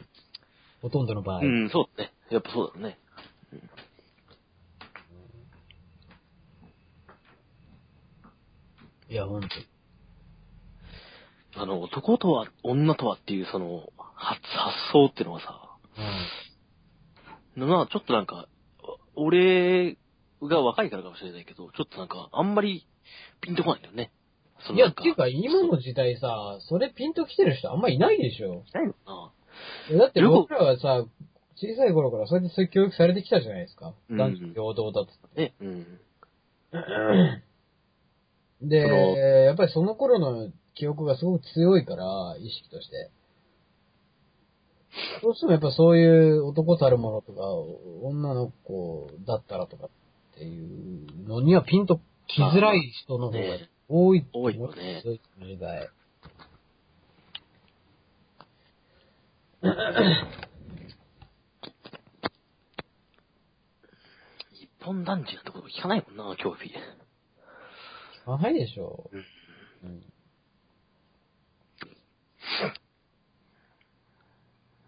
[0.84, 1.40] ほとんどの場合。
[1.40, 2.14] うん、そうだね。
[2.30, 3.00] やっぱそうだね。
[9.10, 9.48] いや、ほんと。
[11.56, 16.49] あの、男とは、女とはっていうその、発、発想っていうのはさ、うん。
[17.66, 18.48] まあちょっとなんか、
[19.16, 19.98] お俺
[20.42, 22.88] が若いからかもしれないけど、ちょっとなんか、あんまり
[23.42, 24.12] ピンとこないんだよね。
[24.68, 28.64] そいや、っていうか、今の時代さ、それピンと来てる人あんまいないでしょ。
[28.74, 29.32] ないのかな
[29.92, 31.06] えだって僕らはさ、
[31.56, 33.94] 小さい頃からそうやってそういう教育されてきたじゃないですか。
[34.10, 35.42] うん男女平等だっつって。
[35.42, 35.88] ね、うん。
[38.70, 38.78] で、
[39.46, 43.12] やっぱりその頃の記憶がすごく強いから、意識として。
[45.22, 47.42] どうしてもやっぱそういう男たるものとか、
[48.02, 49.90] 女の子だったらとかっ
[50.36, 54.26] ていうのにはピンと来づらい人の方がね多い。
[54.34, 55.90] 多いよねそういう時代。
[64.54, 66.72] 一本男児なんてこと聞かないもんな、競技。
[68.24, 69.10] 聞かないでしょ。
[69.84, 70.04] うん。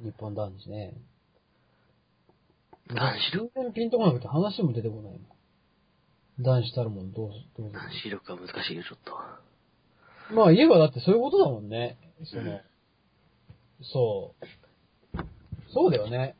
[0.04, 0.94] 日本男子ね。
[2.90, 3.32] 男子？
[3.38, 5.22] 力全然ピンとこなくて話も出てこないもん。
[6.44, 7.80] 男子たるもんどうす、どうする？
[7.80, 9.14] 男子力が難しいよ、ちょっと。
[10.36, 11.98] まあ言えばだってそういうことだもんね。
[12.26, 12.62] その、うん
[13.84, 14.46] そう。
[15.74, 16.36] そうだよね。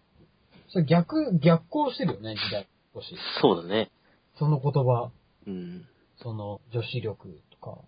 [0.70, 2.68] それ逆、逆行してるよね、時代。
[2.94, 3.08] 少し。
[3.42, 3.90] そうだね。
[4.38, 5.12] その言葉、
[5.48, 5.88] うん。
[6.22, 7.80] その女子力とか、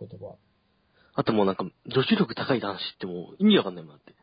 [0.00, 0.34] 言葉。
[1.14, 4.14] あともうなんか、女子力高い男子ってもう意味わかんないもんだって。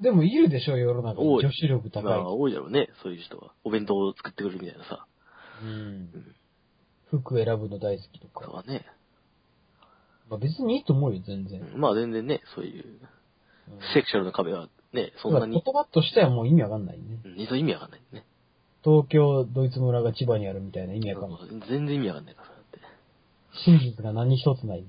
[0.00, 1.28] でもいるでしょ、世の中に。
[1.28, 2.02] 女子力高い。
[2.04, 3.52] まあ、多いだろうね、そういう人は。
[3.62, 5.06] お弁当を作ってくれるみたいなさ。
[5.62, 6.34] うん。
[7.10, 8.44] 服選ぶの大好きとか。
[8.44, 8.86] とかね。
[10.28, 11.60] まあ別にいいと思うよ、全然。
[11.60, 13.00] うんまあ全然ね、そういう、うん
[13.94, 17.04] セクシャルな壁はね、そんな言に、葉としてはもう意味わかんないね。
[17.24, 18.24] うん二度意味わかんないね。
[18.82, 21.68] 東京、ドイツ村が千葉にあるみたいな意味わかんない。
[21.68, 22.80] 全然意味わかんないから、だって。
[23.64, 24.84] 真実が何一つない。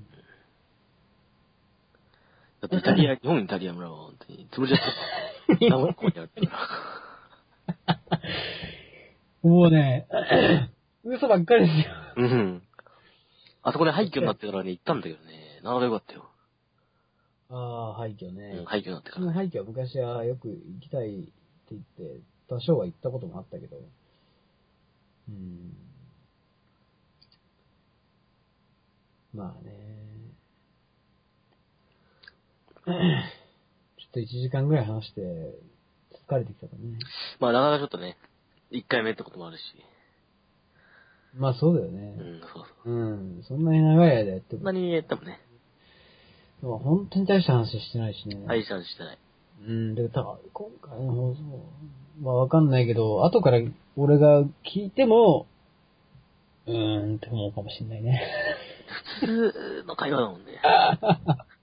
[2.64, 5.66] だってイタリア、日本イタリア村は本当に潰れちゃった。
[5.66, 6.40] 名古屋港にあるか
[7.96, 8.20] ら。
[9.42, 10.08] もうね、
[11.04, 11.94] 嘘ばっかりですよ。
[12.16, 12.62] うん。
[13.62, 16.30] あそこで廃墟になってからね、行ったんだけどね、なかなかよかったよ。
[17.50, 18.62] ああ、廃墟うん、ね。
[18.64, 19.32] 廃墟になってからね。
[19.32, 21.30] 廃墟は昔はよく行きたいって
[21.72, 23.76] 言って、多少は行ったこともあったけど。
[25.28, 25.76] うん。
[29.34, 30.03] まあね。
[32.86, 35.20] ちょっと1時間ぐらい話して、
[36.28, 36.98] 疲れてきたかね。
[37.40, 38.16] まあなかなかちょっとね、
[38.70, 39.62] 一回目ってこともあるし。
[41.36, 42.12] まあそうだようね。
[42.12, 42.92] ん、そうそう。
[42.92, 43.42] うん。
[43.42, 44.60] そんなに長い間やっても。
[44.60, 45.40] そんなにやってもね、
[46.60, 48.44] でも本当に大した話してないしね。
[48.48, 49.18] 愛さんしてない。
[49.66, 50.22] うん、で、た
[50.52, 51.40] 今回の放送、
[52.20, 53.58] まあわかんないけど、後から
[53.96, 55.46] 俺が聞いても、
[56.66, 58.22] うーんって思うかもしんないね。
[59.20, 60.60] 普通の会話だもんね。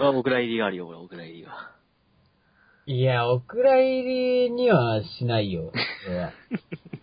[0.00, 1.72] まあ、お蔵入りがあるよ、俺、お蔵入りが。
[2.86, 5.70] いや、お蔵入りにはしないよ、
[6.08, 6.32] 俺は。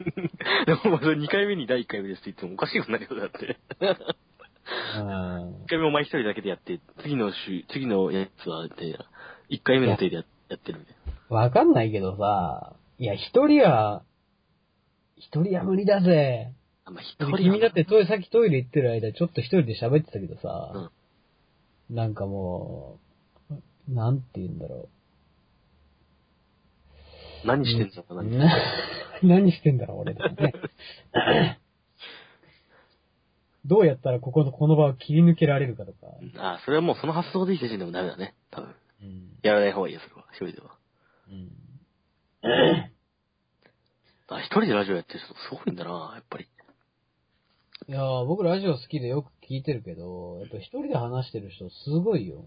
[0.66, 3.58] でも、まあそれ2回目に第1回目ですって言ってもおかしいもんだけど、だって。
[4.98, 8.98] うん1回目お前一人だけでやって、次の週、次のやつは、で、
[9.50, 10.96] 1回目の手でややってるみたい
[11.30, 14.04] わかんないけどさ、いや、一人は、
[15.16, 16.54] 一人は無理だぜ。
[16.86, 16.92] な。
[16.92, 20.92] まあ、一人は君だってトイレ、さっきトイレ行ってる間、ちょっと一人で喋ってたけどさ、
[21.90, 23.00] なんかも
[23.50, 24.90] う、なんて言うんだろ
[27.46, 27.66] 何う。
[27.66, 28.56] してんのかな、な
[29.24, 30.54] 何してんだろう、俺だね。
[33.66, 36.08] どうやったらここの、この場を切り抜けられるかとか。
[36.22, 38.34] うんあ、それはもうその発想でいい時点でもダメだね。
[38.50, 38.76] 多分。
[39.02, 39.38] うん。
[39.44, 40.26] やらない方がいいよ、それは。
[40.32, 40.76] 一人では。
[41.30, 41.52] うん。
[44.30, 46.48] あ、一人でラジオやってる人すごいんだな、やっぱり。
[47.88, 52.46] いやー、僕ラジオ好きでよく聞いてるけど、やっぱ一人で話してる人すごいよ。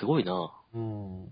[0.00, 0.52] すごいな。
[0.74, 1.28] うん。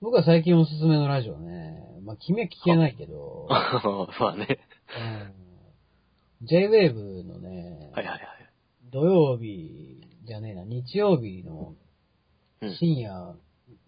[0.00, 1.82] 僕は最近おすすめのラジオね。
[2.02, 4.60] まあ、君は聞けないけど、 まあね。
[5.00, 5.46] うん
[6.42, 8.20] J-Wave のね、はいはいはい。
[8.92, 11.74] 土曜日じゃねえな、日曜日の
[12.60, 13.34] うん深夜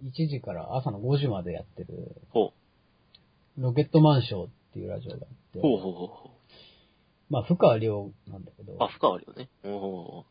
[0.03, 2.53] 1時から朝の5時までやってる、ほ
[3.59, 5.63] ロケットマンショーっていうラジオがあって、う。
[5.63, 6.31] ほうほうほうほ
[7.31, 9.51] まあ、深川亮なんだけどう。、あ、深あるよね。
[9.63, 10.25] ほうほうほ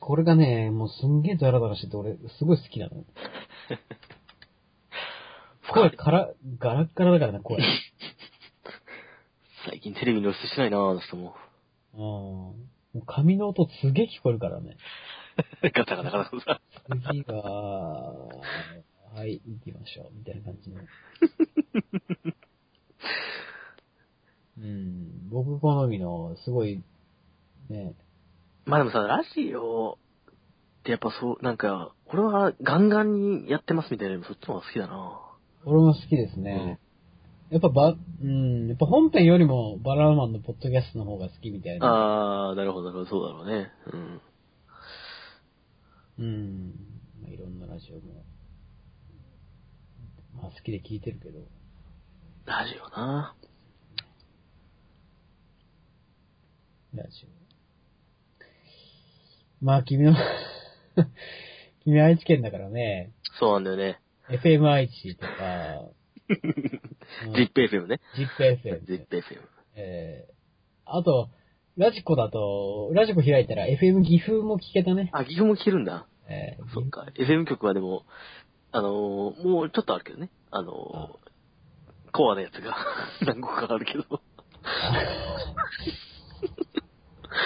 [0.00, 2.96] これがね、もうすんげえダラダラしてて俺、すごい好きなの。
[2.98, 3.04] う。
[5.72, 7.58] 声から、ガラッガラだからな、声。
[9.68, 11.36] 最近テレビに露出してないな、あの人も。
[11.94, 12.00] うん。
[12.00, 12.54] も
[12.94, 14.78] う髪の音すげえ聞こえるからね。
[15.74, 16.62] ガタガタガタガタ。
[17.10, 18.30] 次が、は
[19.26, 20.80] い、行きましょう、みたいな感じの。
[25.40, 26.82] うん、僕好みの、すごい、
[27.68, 27.94] ね、
[28.64, 29.98] まあでもさ、ラジオ
[30.80, 35.20] ってやっぱそう、なんか、俺はガンガンにやってますみたいなよりもそっちの方が好きだな。
[35.64, 36.78] 俺も好きですね。
[37.50, 42.50] やっぱば、うん、やっぱ本編よりもバラーマンのポッドキャストの方が好きみたいな。
[42.50, 43.70] あー、なるほど、なるほど、そうだろうね。
[43.92, 44.20] うん。
[46.18, 46.74] うん。
[47.22, 48.24] まあ、いろんなラジオも、
[50.36, 51.40] まあ好きで聞いてるけど。
[52.44, 53.34] ラジオな。
[56.94, 57.26] ラジ
[59.60, 59.64] オ。
[59.64, 60.14] まあ君の、
[61.84, 64.00] 君愛知県だからね、そうなんだよね。
[64.28, 65.82] FM 愛知とか、
[67.26, 68.00] うんジップ FM ね。
[68.16, 68.84] ZIPFM。
[68.84, 69.40] ジップ FM。
[69.76, 70.32] えー、
[70.84, 71.30] あと、
[71.76, 75.10] ラジコだと、ラジコ開いたら FM 岐阜も聞けたね。
[75.12, 76.06] あ、岐阜も聞けるんだ。
[76.28, 77.06] えー、そっか。
[77.14, 78.04] FM 局はでも、
[78.72, 80.30] あのーもうちょっとあるけどね。
[80.50, 82.76] あのーコアなやつが
[83.26, 84.04] 何個かあるけど。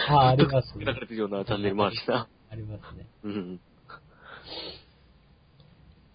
[0.09, 0.95] ああ、ありますね流。
[0.95, 2.29] れてるようなチャンネルもあるしな。
[2.51, 3.07] ありますね。
[3.25, 3.61] うん。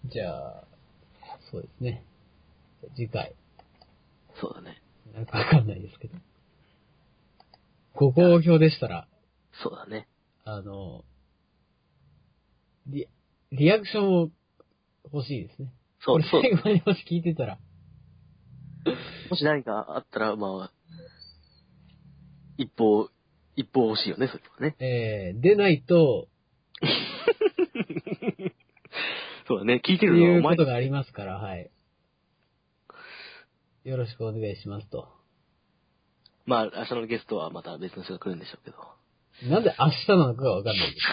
[0.06, 0.64] じゃあ、
[1.50, 2.04] そうですね。
[2.96, 3.34] 次回。
[4.40, 4.82] そうだね。
[5.14, 6.14] なんかわかんないですけど。
[7.94, 9.08] ご好評でしたら、
[9.62, 10.06] そうだね。
[10.44, 11.04] あの、
[12.86, 13.08] リ、
[13.50, 14.30] リアクションを
[15.12, 15.72] 欲しいですね。
[16.00, 16.42] そう、そう。
[16.42, 17.58] 最後までもし聞いてたら、
[19.30, 20.77] もし何かあったら、まあ、
[22.58, 23.08] 一歩、
[23.56, 24.76] 一方欲しいよね、それはね。
[24.80, 26.28] えー、出ないと、
[29.46, 29.80] そうだね。
[29.82, 31.70] 聞いてるのはお前いうことがありますから、はい。
[33.84, 35.08] よろしくお願いしますと。
[36.44, 38.76] まあ、明日のゲストはまた別の人が来るんでしょうけど。
[39.50, 40.96] なんで明日なのかがわかんないけ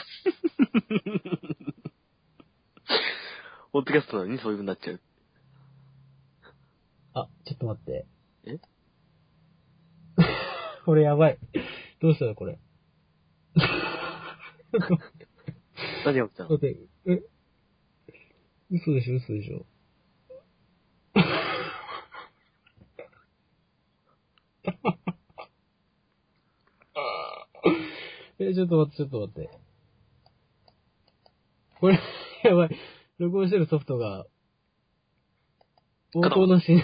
[3.71, 5.01] ポッドキャストなのにそういう風になっちゃう。
[7.13, 7.21] ど。
[7.21, 8.05] あ、ちょっと待って。
[10.85, 11.39] えこれやばい。
[11.99, 12.59] どうしたのこれ。
[16.05, 16.49] 何が起きたの？
[16.51, 16.77] 待って、
[17.07, 17.23] え？
[18.69, 19.65] 嘘でしょ嘘でしょ
[28.37, 29.49] え、ちょっと待って、ちょっと待って。
[31.79, 31.99] これ、
[32.43, 32.77] やばい。
[33.17, 34.27] 録音してるソフトが、
[36.13, 36.83] 応答なしに。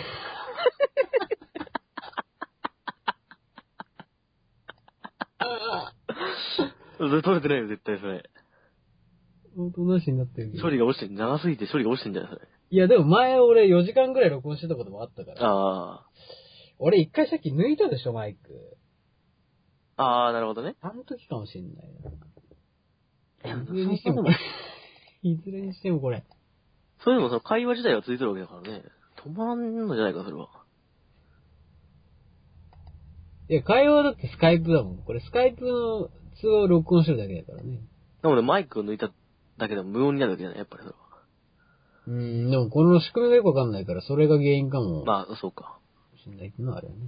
[7.12, 8.24] それ取れてないよ、絶対それ。
[9.58, 11.14] 応答なしになってるけど処理が落ちてる。
[11.14, 12.48] 長すぎて処理が落ちてんじゃないそれ。
[12.70, 15.38] いや、でも前俺4時間ぐらい録音してたこともあったから。
[15.42, 16.06] あ
[16.80, 18.78] 俺一回さっき抜いたでしょ、マイク。
[19.98, 20.04] あ。
[20.04, 20.78] ああ、なるほどね。
[20.80, 21.90] あの時かもしんない
[23.44, 23.62] な。
[23.62, 24.24] いずれにしても、
[25.22, 26.24] いずれにしてもこれ。
[27.04, 28.84] それでもその会話自体は続いてるわけだからね。
[29.18, 30.48] 止まんのじゃないか、それは。
[33.50, 34.98] いや、会話だってスカイプだもん。
[35.04, 36.10] これスカイプの
[36.40, 37.80] 通話を録音してるだけだからね。
[38.22, 39.12] なのでマイクを抜いた
[39.58, 41.02] だけでも無音になるわけじゃない、やっぱりそれは。
[42.08, 45.78] うーん、でもこの仕組みがよくわかんないから、それが原因かもまあ、そうか。
[46.24, 47.00] しんないっていうのはあるよね。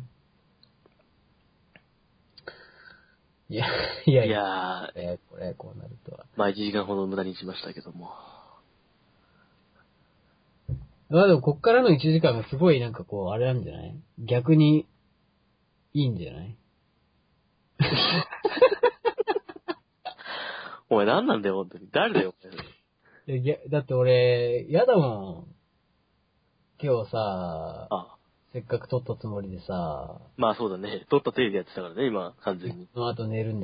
[3.50, 3.66] いや、
[4.06, 6.26] いやいいや、やー、えーこれ、こうなるとは。
[6.36, 8.10] まあ1時間ほど無駄にしましたけども。
[11.10, 13.96] まあでも、こっからの1時間がすごいなんかこう、あれなんじゃない？
[14.20, 14.88] 逆に、
[15.94, 16.58] いいんじゃない？
[20.94, 21.90] お前何なんだよ、本当に。
[21.92, 22.34] 誰だよ、
[23.28, 25.56] お前 いや、だって俺、やだもん。
[26.82, 28.18] 今日さ、あ
[28.52, 31.06] せっかく撮ったつもりでさ、まあそうだね。
[31.10, 32.88] 撮った手でやってたからね、今、完全に。
[32.94, 33.62] その後寝るんで